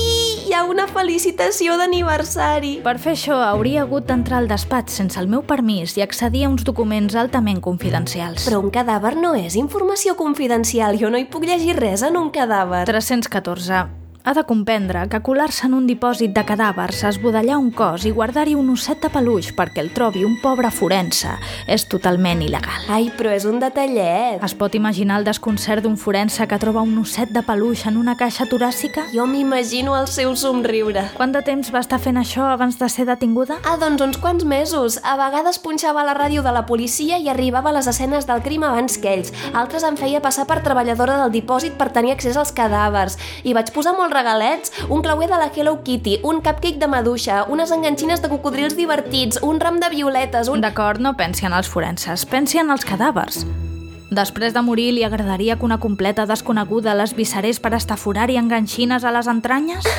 Una 0.83 0.91
felicitació 0.91 1.77
d'aniversari. 1.79 2.73
Per 2.83 2.97
fer 2.99 3.13
això 3.15 3.37
hauria 3.47 3.85
hagut 3.85 4.09
d'entrar 4.09 4.41
al 4.41 4.49
despatx 4.51 4.97
sense 4.99 5.21
el 5.21 5.31
meu 5.31 5.45
permís 5.47 5.95
i 5.95 6.03
accedir 6.03 6.43
a 6.43 6.51
uns 6.51 6.67
documents 6.67 7.15
altament 7.15 7.63
confidencials. 7.63 8.49
Però 8.49 8.59
un 8.59 8.75
cadàver 8.75 9.15
no 9.15 9.37
és 9.39 9.55
informació 9.55 10.19
confidencial. 10.19 10.99
Jo 10.99 11.15
no 11.15 11.23
hi 11.23 11.31
puc 11.31 11.47
llegir 11.47 11.79
res 11.79 12.03
en 12.03 12.19
un 12.19 12.35
cadàver. 12.35 12.83
314. 12.91 14.02
Ha 14.25 14.35
de 14.35 14.45
comprendre 14.45 15.09
que 15.09 15.19
colar-se 15.19 15.65
en 15.67 15.73
un 15.75 15.87
dipòsit 15.89 16.31
de 16.31 16.45
cadàvers, 16.47 17.01
esbudellar 17.09 17.57
un 17.59 17.73
cos 17.75 18.05
i 18.07 18.13
guardar-hi 18.15 18.53
un 18.55 18.69
osset 18.71 19.01
de 19.03 19.09
peluix 19.11 19.49
perquè 19.57 19.83
el 19.83 19.89
trobi 19.91 20.21
un 20.23 20.37
pobre 20.39 20.69
forense 20.71 21.33
és 21.67 21.83
totalment 21.91 22.39
il·legal. 22.45 22.85
Ai, 22.87 23.09
però 23.19 23.33
és 23.35 23.43
un 23.51 23.59
detallet. 23.59 24.39
Es 24.47 24.55
pot 24.55 24.77
imaginar 24.79 25.17
el 25.19 25.27
desconcert 25.27 25.83
d'un 25.83 25.97
forense 25.99 26.47
que 26.47 26.59
troba 26.63 26.85
un 26.87 27.01
osset 27.01 27.33
de 27.35 27.43
peluix 27.43 27.83
en 27.91 27.99
una 27.99 28.15
caixa 28.15 28.47
toràcica? 28.47 29.09
Jo 29.11 29.27
m'imagino 29.27 29.97
el 29.99 30.07
seu 30.07 30.37
somriure. 30.39 31.09
Quant 31.19 31.35
de 31.35 31.43
temps 31.43 31.73
va 31.75 31.83
estar 31.83 31.99
fent 31.99 32.23
això 32.23 32.47
abans 32.53 32.79
de 32.79 32.91
ser 32.95 33.09
detinguda? 33.11 33.59
Ah, 33.67 33.75
doncs 33.83 34.07
uns 34.07 34.23
quants 34.23 34.47
mesos. 34.47 35.01
A 35.03 35.17
vegades 35.19 35.59
punxava 35.59 36.07
la 36.07 36.15
ràdio 36.15 36.47
de 36.47 36.55
la 36.55 36.63
policia 36.71 37.19
i 37.19 37.27
arribava 37.27 37.75
a 37.75 37.77
les 37.81 37.91
escenes 37.91 38.31
del 38.31 38.47
crim 38.47 38.63
abans 38.71 39.03
que 39.03 39.17
ells. 39.17 39.35
Altres 39.51 39.83
em 39.83 39.99
feia 39.99 40.23
passar 40.23 40.47
per 40.47 40.61
treballadora 40.63 41.19
del 41.25 41.35
dipòsit 41.35 41.75
per 41.75 41.91
tenir 41.91 42.15
accés 42.15 42.39
als 42.39 42.55
cadàvers. 42.55 43.19
I 43.43 43.59
vaig 43.59 43.75
posar 43.75 43.99
regalets, 44.13 44.73
un 44.89 45.03
clauer 45.03 45.29
de 45.31 45.41
la 45.41 45.51
Hello 45.55 45.83
Kitty, 45.83 46.21
un 46.23 46.41
cupcake 46.45 46.79
de 46.79 46.89
maduixa, 46.89 47.43
unes 47.49 47.73
enganxines 47.73 48.23
de 48.23 48.29
cocodrils 48.29 48.77
divertits, 48.77 49.41
un 49.43 49.61
ram 49.61 49.81
de 49.81 49.91
violetes, 49.91 50.49
un... 50.49 50.61
D'acord, 50.63 51.01
no 51.01 51.17
pensi 51.17 51.49
en 51.49 51.57
els 51.57 51.69
forenses, 51.69 52.27
pensi 52.29 52.61
en 52.63 52.71
els 52.71 52.87
cadàvers. 52.87 53.43
Després 54.13 54.53
de 54.53 54.61
morir, 54.61 54.91
li 54.93 55.05
agradaria 55.07 55.57
que 55.57 55.65
una 55.65 55.81
completa 55.81 56.27
desconeguda 56.29 56.93
les 56.99 57.15
viscerés 57.17 57.63
per 57.65 57.73
estaforar-hi 57.79 58.37
enganxines 58.37 59.05
a 59.05 59.15
les 59.15 59.31
entranyes? 59.33 59.89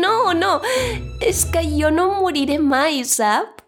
No, 0.00 0.32
no, 0.32 0.60
és 1.20 1.42
que 1.50 1.60
jo 1.66 1.90
no 1.92 2.06
moriré 2.22 2.60
mai, 2.62 3.02
sap? 3.04 3.60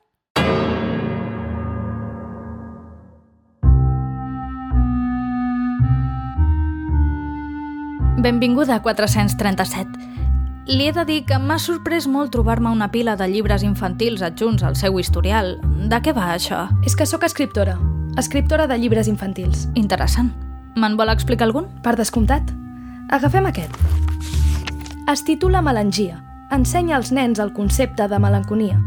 Benvinguda 8.23 8.77
a 8.77 8.83
437. 8.83 9.99
Li 10.67 10.87
he 10.87 10.93
de 10.95 11.03
dir 11.05 11.25
que 11.27 11.41
m'ha 11.43 11.57
sorprès 11.59 12.05
molt 12.07 12.31
trobar-me 12.31 12.71
una 12.71 12.87
pila 12.95 13.17
de 13.19 13.27
llibres 13.27 13.65
infantils 13.67 14.23
adjunts 14.23 14.63
al 14.63 14.77
seu 14.79 15.01
historial. 15.01 15.57
De 15.91 15.99
què 15.99 16.13
va 16.15 16.29
això? 16.31 16.69
És 16.87 16.95
que 16.95 17.03
sóc 17.03 17.27
escriptora. 17.27 17.75
Escriptora 18.23 18.69
de 18.71 18.77
llibres 18.79 19.11
infantils. 19.11 19.65
Interessant. 19.75 20.31
Me'n 20.79 20.95
vol 21.01 21.11
explicar 21.11 21.49
algun? 21.49 21.67
Per 21.83 21.97
descomptat. 21.99 22.53
Agafem 23.11 23.49
aquest. 23.51 23.75
Es 25.11 25.25
titula 25.27 25.59
Melangia. 25.61 26.21
Ensenya 26.55 27.01
als 27.01 27.11
nens 27.11 27.43
el 27.43 27.51
concepte 27.53 28.07
de 28.07 28.23
melanconia. 28.23 28.79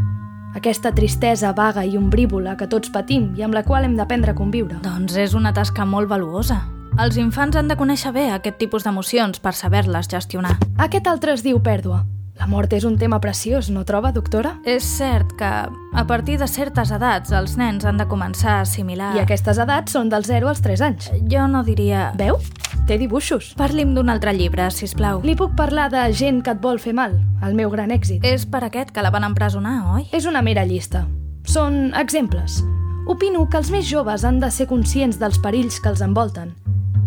Aquesta 0.55 0.93
tristesa 0.95 1.51
vaga 1.51 1.83
i 1.83 1.97
ombrívola 1.99 2.55
que 2.55 2.69
tots 2.71 2.87
patim 2.87 3.33
i 3.35 3.43
amb 3.43 3.59
la 3.59 3.65
qual 3.67 3.83
hem 3.83 3.99
d'aprendre 3.99 4.31
a 4.31 4.39
conviure. 4.39 4.79
Doncs 4.79 5.19
és 5.19 5.35
una 5.35 5.51
tasca 5.51 5.83
molt 5.83 6.07
valuosa. 6.07 6.61
Els 6.95 7.17
infants 7.19 7.57
han 7.59 7.67
de 7.67 7.75
conèixer 7.75 8.13
bé 8.15 8.29
aquest 8.31 8.55
tipus 8.55 8.85
d'emocions 8.85 9.41
per 9.43 9.51
saber-les 9.51 10.07
gestionar. 10.07 10.53
Aquest 10.79 11.09
altre 11.11 11.33
es 11.35 11.41
diu 11.43 11.57
pèrdua. 11.59 12.05
La 12.39 12.47
mort 12.47 12.71
és 12.75 12.85
un 12.87 12.95
tema 12.99 13.19
preciós, 13.19 13.67
no 13.71 13.83
troba, 13.87 14.13
doctora? 14.15 14.53
És 14.63 14.87
cert 14.97 15.33
que, 15.39 15.49
a 15.67 16.03
partir 16.07 16.37
de 16.39 16.47
certes 16.47 16.93
edats, 16.95 17.33
els 17.35 17.57
nens 17.59 17.83
han 17.83 17.99
de 17.99 18.07
començar 18.07 18.57
a 18.57 18.61
assimilar... 18.63 19.11
I 19.15 19.23
aquestes 19.25 19.59
edats 19.59 19.95
són 19.95 20.11
del 20.11 20.23
0 20.23 20.47
als 20.51 20.63
3 20.63 20.85
anys. 20.87 21.09
Jo 21.31 21.49
no 21.51 21.65
diria... 21.67 22.13
Veu? 22.15 22.39
Té 22.87 22.99
dibuixos. 23.01 23.51
Parli'm 23.59 23.91
d'un 23.95 24.11
altre 24.11 24.31
llibre, 24.35 24.69
si 24.71 24.87
plau. 24.95 25.19
Li 25.23 25.35
puc 25.35 25.55
parlar 25.59 25.89
de 25.91 26.05
Gent 26.15 26.43
que 26.47 26.55
et 26.55 26.63
vol 26.63 26.79
fer 26.79 26.95
mal, 26.95 27.19
el 27.43 27.59
meu 27.59 27.71
gran 27.75 27.91
èxit. 27.91 28.23
És 28.23 28.47
per 28.47 28.63
aquest 28.63 28.95
que 28.95 29.03
la 29.03 29.11
van 29.11 29.27
empresonar, 29.27 29.81
oi? 29.97 30.07
És 30.15 30.31
una 30.31 30.43
mera 30.43 30.63
llista. 30.63 31.07
Són 31.43 31.91
exemples. 31.95 32.61
Opino 33.05 33.43
que 33.45 33.59
els 33.61 33.69
més 33.69 33.85
joves 33.85 34.23
han 34.25 34.39
de 34.41 34.47
ser 34.49 34.65
conscients 34.65 35.19
dels 35.21 35.37
perills 35.37 35.77
que 35.77 35.91
els 35.91 36.01
envolten. 36.01 36.55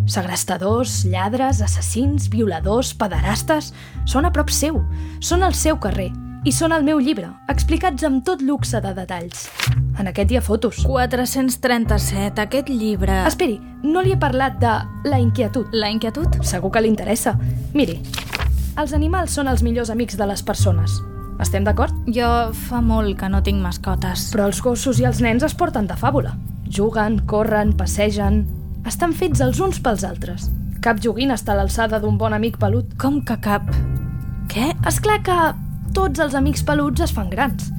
Segrestadors, 0.09 1.03
lladres, 1.11 1.59
assassins, 1.65 2.29
violadors, 2.31 2.93
pederastes... 2.95 3.73
Són 4.09 4.25
a 4.25 4.31
prop 4.33 4.49
seu, 4.55 4.79
són 5.21 5.43
al 5.43 5.59
seu 5.59 5.77
carrer 5.83 6.13
i 6.47 6.53
són 6.55 6.73
al 6.73 6.87
meu 6.87 7.01
llibre, 7.03 7.27
explicats 7.51 8.07
amb 8.07 8.23
tot 8.25 8.41
luxe 8.47 8.79
de 8.81 8.95
detalls. 8.95 9.49
En 9.99 10.07
aquest 10.07 10.31
hi 10.31 10.39
ha 10.39 10.45
fotos. 10.45 10.79
437, 10.87 12.47
aquest 12.47 12.71
llibre... 12.71 13.19
Esperi, 13.27 13.59
no 13.83 14.01
li 14.07 14.15
he 14.15 14.23
parlat 14.23 14.63
de 14.63 14.79
la 15.11 15.19
inquietud. 15.19 15.75
La 15.75 15.91
inquietud? 15.91 16.41
Segur 16.47 16.71
que 16.73 16.87
li 16.87 16.95
interessa. 16.95 17.35
Miri, 17.75 17.99
els 18.79 18.95
animals 18.95 19.35
són 19.35 19.51
els 19.51 19.67
millors 19.67 19.91
amics 19.91 20.17
de 20.17 20.31
les 20.31 20.47
persones. 20.47 21.03
Estem 21.39 21.63
d'acord? 21.63 21.95
Jo 22.11 22.29
fa 22.67 22.81
molt 22.83 23.15
que 23.21 23.29
no 23.31 23.41
tinc 23.47 23.63
mascotes. 23.63 24.29
Però 24.35 24.49
els 24.51 24.59
gossos 24.63 24.99
i 24.99 25.07
els 25.07 25.21
nens 25.23 25.47
es 25.47 25.55
porten 25.55 25.87
de 25.87 25.97
fàbula. 25.99 26.35
Juguen, 26.67 27.23
corren, 27.31 27.75
passegen... 27.79 28.45
Estan 28.89 29.13
fets 29.13 29.43
els 29.45 29.59
uns 29.61 29.79
pels 29.85 30.05
altres. 30.07 30.49
Cap 30.83 31.01
joguina 31.03 31.37
està 31.37 31.53
a 31.53 31.59
l'alçada 31.59 31.99
d'un 32.03 32.19
bon 32.19 32.35
amic 32.35 32.59
pelut. 32.59 32.95
Com 32.99 33.21
que 33.27 33.37
cap? 33.45 33.67
Què? 34.51 34.71
És 34.89 35.01
clar 35.05 35.19
que 35.27 35.39
tots 35.95 36.23
els 36.23 36.35
amics 36.39 36.65
peluts 36.67 37.03
es 37.05 37.13
fan 37.15 37.31
grans. 37.31 37.71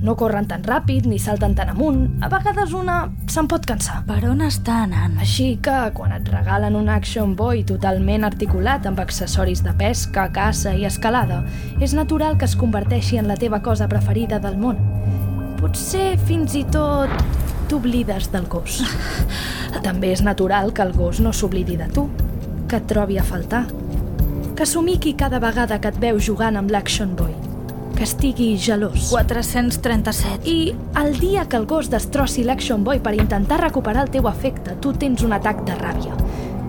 No 0.00 0.14
corren 0.16 0.46
tan 0.48 0.62
ràpid 0.64 1.04
ni 1.04 1.18
salten 1.20 1.52
tan 1.54 1.68
amunt. 1.74 2.06
A 2.24 2.30
vegades 2.32 2.72
una 2.72 3.02
se'n 3.28 3.48
pot 3.50 3.66
cansar. 3.68 3.98
Per 4.08 4.22
on 4.30 4.40
està 4.46 4.78
anant? 4.86 5.18
Així 5.20 5.58
que 5.60 5.74
quan 5.96 6.14
et 6.16 6.28
regalen 6.32 6.78
un 6.78 6.88
Action 6.88 7.34
Boy 7.36 7.66
totalment 7.68 8.24
articulat 8.24 8.88
amb 8.88 9.02
accessoris 9.02 9.60
de 9.66 9.74
pesca, 9.76 10.30
caça 10.32 10.72
i 10.72 10.86
escalada, 10.88 11.42
és 11.84 11.92
natural 11.92 12.38
que 12.40 12.48
es 12.48 12.56
converteixi 12.56 13.20
en 13.20 13.28
la 13.28 13.36
teva 13.36 13.60
cosa 13.60 13.90
preferida 13.92 14.40
del 14.40 14.56
món. 14.56 14.80
Potser 15.60 16.14
fins 16.24 16.56
i 16.56 16.64
tot 16.72 17.12
t'oblides 17.68 18.30
del 18.32 18.48
gos. 18.48 18.80
També 19.86 20.14
és 20.14 20.24
natural 20.24 20.72
que 20.72 20.82
el 20.86 20.96
gos 20.96 21.20
no 21.20 21.34
s'oblidi 21.36 21.76
de 21.76 21.90
tu, 21.92 22.08
que 22.72 22.80
et 22.80 22.88
trobi 22.88 23.20
a 23.20 23.26
faltar, 23.26 23.66
que 24.56 24.64
s'humiqui 24.64 25.12
cada 25.20 25.38
vegada 25.44 25.76
que 25.80 25.92
et 25.92 26.00
veu 26.00 26.18
jugant 26.20 26.56
amb 26.56 26.72
l'Action 26.72 27.12
Boy, 27.16 27.36
que 28.00 28.04
estigui 28.04 28.56
gelós. 28.56 29.10
437. 29.10 30.48
I 30.48 30.74
el 30.96 31.18
dia 31.20 31.44
que 31.44 31.58
el 31.58 31.66
gos 31.68 31.90
destrossi 31.92 32.40
l'Action 32.48 32.80
Boy 32.80 33.02
per 33.04 33.12
intentar 33.12 33.58
recuperar 33.60 34.06
el 34.06 34.12
teu 34.14 34.24
afecte, 34.30 34.72
tu 34.80 34.94
tens 34.96 35.20
un 35.20 35.34
atac 35.36 35.60
de 35.68 35.74
ràbia. 35.76 36.14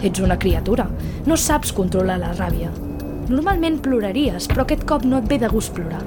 Ets 0.04 0.20
una 0.20 0.36
criatura, 0.36 0.90
no 1.24 1.38
saps 1.40 1.72
controlar 1.72 2.18
la 2.20 2.34
ràbia. 2.36 2.68
Normalment 3.30 3.78
ploraries, 3.80 4.50
però 4.52 4.66
aquest 4.66 4.84
cop 4.90 5.06
no 5.08 5.22
et 5.22 5.30
ve 5.30 5.38
de 5.40 5.48
gust 5.48 5.72
plorar. 5.78 6.02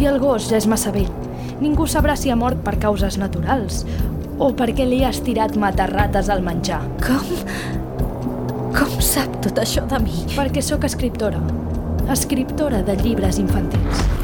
I 0.00 0.08
el 0.08 0.16
gos 0.22 0.48
ja 0.48 0.56
és 0.56 0.68
massa 0.70 0.94
vell. 0.94 1.12
Ningú 1.60 1.84
sabrà 1.84 2.16
si 2.16 2.32
ha 2.32 2.38
mort 2.40 2.64
per 2.64 2.78
causes 2.80 3.20
naturals 3.20 3.82
o 4.40 4.48
perquè 4.56 4.88
li 4.88 5.02
has 5.04 5.20
tirat 5.26 5.60
matarrates 5.60 6.32
al 6.32 6.40
menjar. 6.40 6.80
Com? 7.04 7.36
Com 8.78 8.96
sap 9.04 9.42
tot 9.44 9.60
això 9.60 9.84
de 9.92 10.00
mi? 10.06 10.24
Perquè 10.32 10.64
sóc 10.64 10.88
escriptora. 10.88 11.44
Escriptora 12.16 12.80
de 12.80 12.96
llibres 13.04 13.44
infantils. 13.44 14.19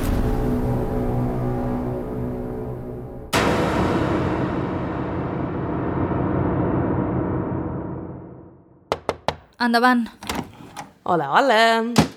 Endavant. 9.67 10.07
Hola, 11.03 11.33
hola. 11.35 11.57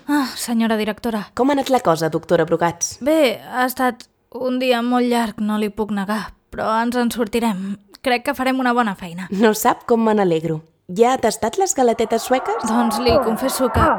Ah, 0.08 0.28
senyora 0.38 0.78
directora. 0.78 1.24
Com 1.34 1.50
ha 1.50 1.56
anat 1.58 1.72
la 1.74 1.80
cosa, 1.82 2.10
doctora 2.14 2.46
Brugats? 2.46 3.00
Bé, 3.02 3.40
ha 3.42 3.66
estat 3.66 4.06
un 4.38 4.60
dia 4.62 4.84
molt 4.86 5.10
llarg, 5.10 5.42
no 5.42 5.58
li 5.58 5.72
puc 5.74 5.90
negar, 5.90 6.36
però 6.54 6.70
ens 6.84 6.98
en 7.02 7.10
sortirem. 7.10 7.80
Crec 8.06 8.28
que 8.28 8.36
farem 8.38 8.62
una 8.62 8.74
bona 8.78 8.94
feina. 8.96 9.26
No 9.34 9.56
sap 9.58 9.88
com 9.90 10.06
me 10.06 10.14
n'alegro. 10.14 10.60
Ja 10.94 11.16
ha 11.16 11.22
tastat 11.22 11.58
les 11.62 11.74
galetetes 11.78 12.30
sueques? 12.30 12.62
Doncs 12.70 13.02
li 13.02 13.18
confesso 13.26 13.72
que... 13.74 13.90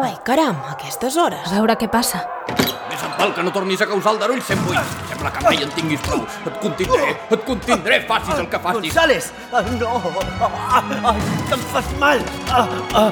Ai, 0.00 0.14
caram, 0.24 0.56
a 0.64 0.78
aquestes 0.78 1.20
hores. 1.20 1.44
A 1.44 1.58
veure 1.58 1.76
què 1.76 1.88
passa. 1.92 2.24
Més 2.90 3.02
en 3.06 3.12
pal 3.14 3.32
que 3.36 3.42
no 3.46 3.52
tornis 3.54 3.82
a 3.84 3.86
causar 3.86 4.16
el 4.16 4.18
darull 4.18 4.40
108. 4.42 4.80
Sembla 5.12 5.30
que 5.34 5.44
mai 5.44 5.60
en 5.62 5.70
tinguis 5.76 6.00
prou. 6.02 6.24
Et 6.48 6.56
contindré, 6.64 7.12
et 7.36 7.44
contindré, 7.46 8.00
facis 8.08 8.40
el 8.42 8.48
que 8.50 8.58
facis. 8.64 8.90
González! 8.90 9.30
Ah, 9.52 9.62
no! 9.78 9.92
Ah, 10.40 10.82
ah, 11.12 11.14
te'm 11.50 11.62
fas 11.70 11.92
mal! 12.02 12.24
Ah, 12.50 12.66
ah, 12.98 13.06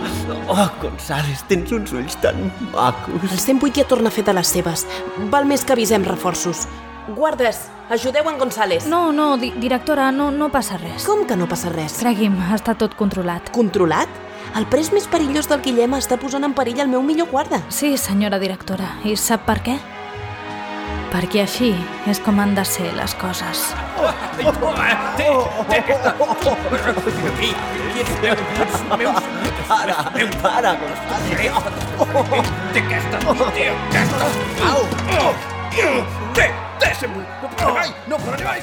oh, 0.48 0.66
González, 0.82 1.44
tens 1.50 1.70
uns 1.78 1.94
ulls 1.94 2.18
tan 2.24 2.48
macos. 2.72 3.30
El 3.30 3.38
108 3.38 3.78
ja 3.78 3.86
torna 3.86 4.10
a 4.10 4.16
fer 4.18 4.26
de 4.26 4.34
les 4.34 4.54
seves. 4.58 4.86
Val 5.30 5.46
més 5.46 5.62
que 5.62 5.76
avisem 5.78 6.06
reforços. 6.08 6.66
Guardes, 7.14 7.68
ajudeu 7.88 8.26
en 8.28 8.38
González. 8.42 8.86
No, 8.90 9.12
no, 9.12 9.36
di 9.38 9.52
directora, 9.62 10.10
no, 10.12 10.32
no 10.34 10.50
passa 10.52 10.76
res. 10.82 11.06
Com 11.06 11.22
que 11.28 11.38
no 11.38 11.46
passa 11.48 11.70
res? 11.72 12.00
Cregui'm, 12.02 12.34
està 12.58 12.74
tot 12.76 12.98
controlat. 12.98 13.54
Controlat? 13.54 14.26
El 14.56 14.66
pres 14.70 14.92
més 14.92 15.06
perillós 15.10 15.48
del 15.50 15.60
Guillem 15.62 15.98
està 15.98 16.16
posant 16.16 16.44
en 16.44 16.56
perill 16.56 16.80
el 16.80 16.88
meu 16.88 17.02
millor 17.02 17.28
guarda. 17.30 17.60
Sí, 17.68 17.96
senyora 17.96 18.38
directora. 18.38 18.96
I 19.04 19.16
sap 19.16 19.44
per 19.46 19.60
què? 19.64 19.78
perquè 21.12 21.42
així 21.44 21.70
és 22.10 22.20
com 22.24 22.38
han 22.40 22.54
de 22.56 22.64
ser 22.68 22.88
les 22.96 23.14
coses. 23.20 23.68
Para, 29.68 29.96
para, 30.42 30.72
Té 32.72 32.80
aquesta, 32.80 33.18
té 33.56 33.68
aquesta... 33.72 34.28
Au! 34.68 35.32
Té, 36.36 36.46
té, 36.80 36.92
108! 37.00 37.24
No 37.42 37.50
pararé 37.56 37.72
mai, 37.74 37.92
no 38.08 38.20
pararé 38.22 38.44
mai, 38.44 38.62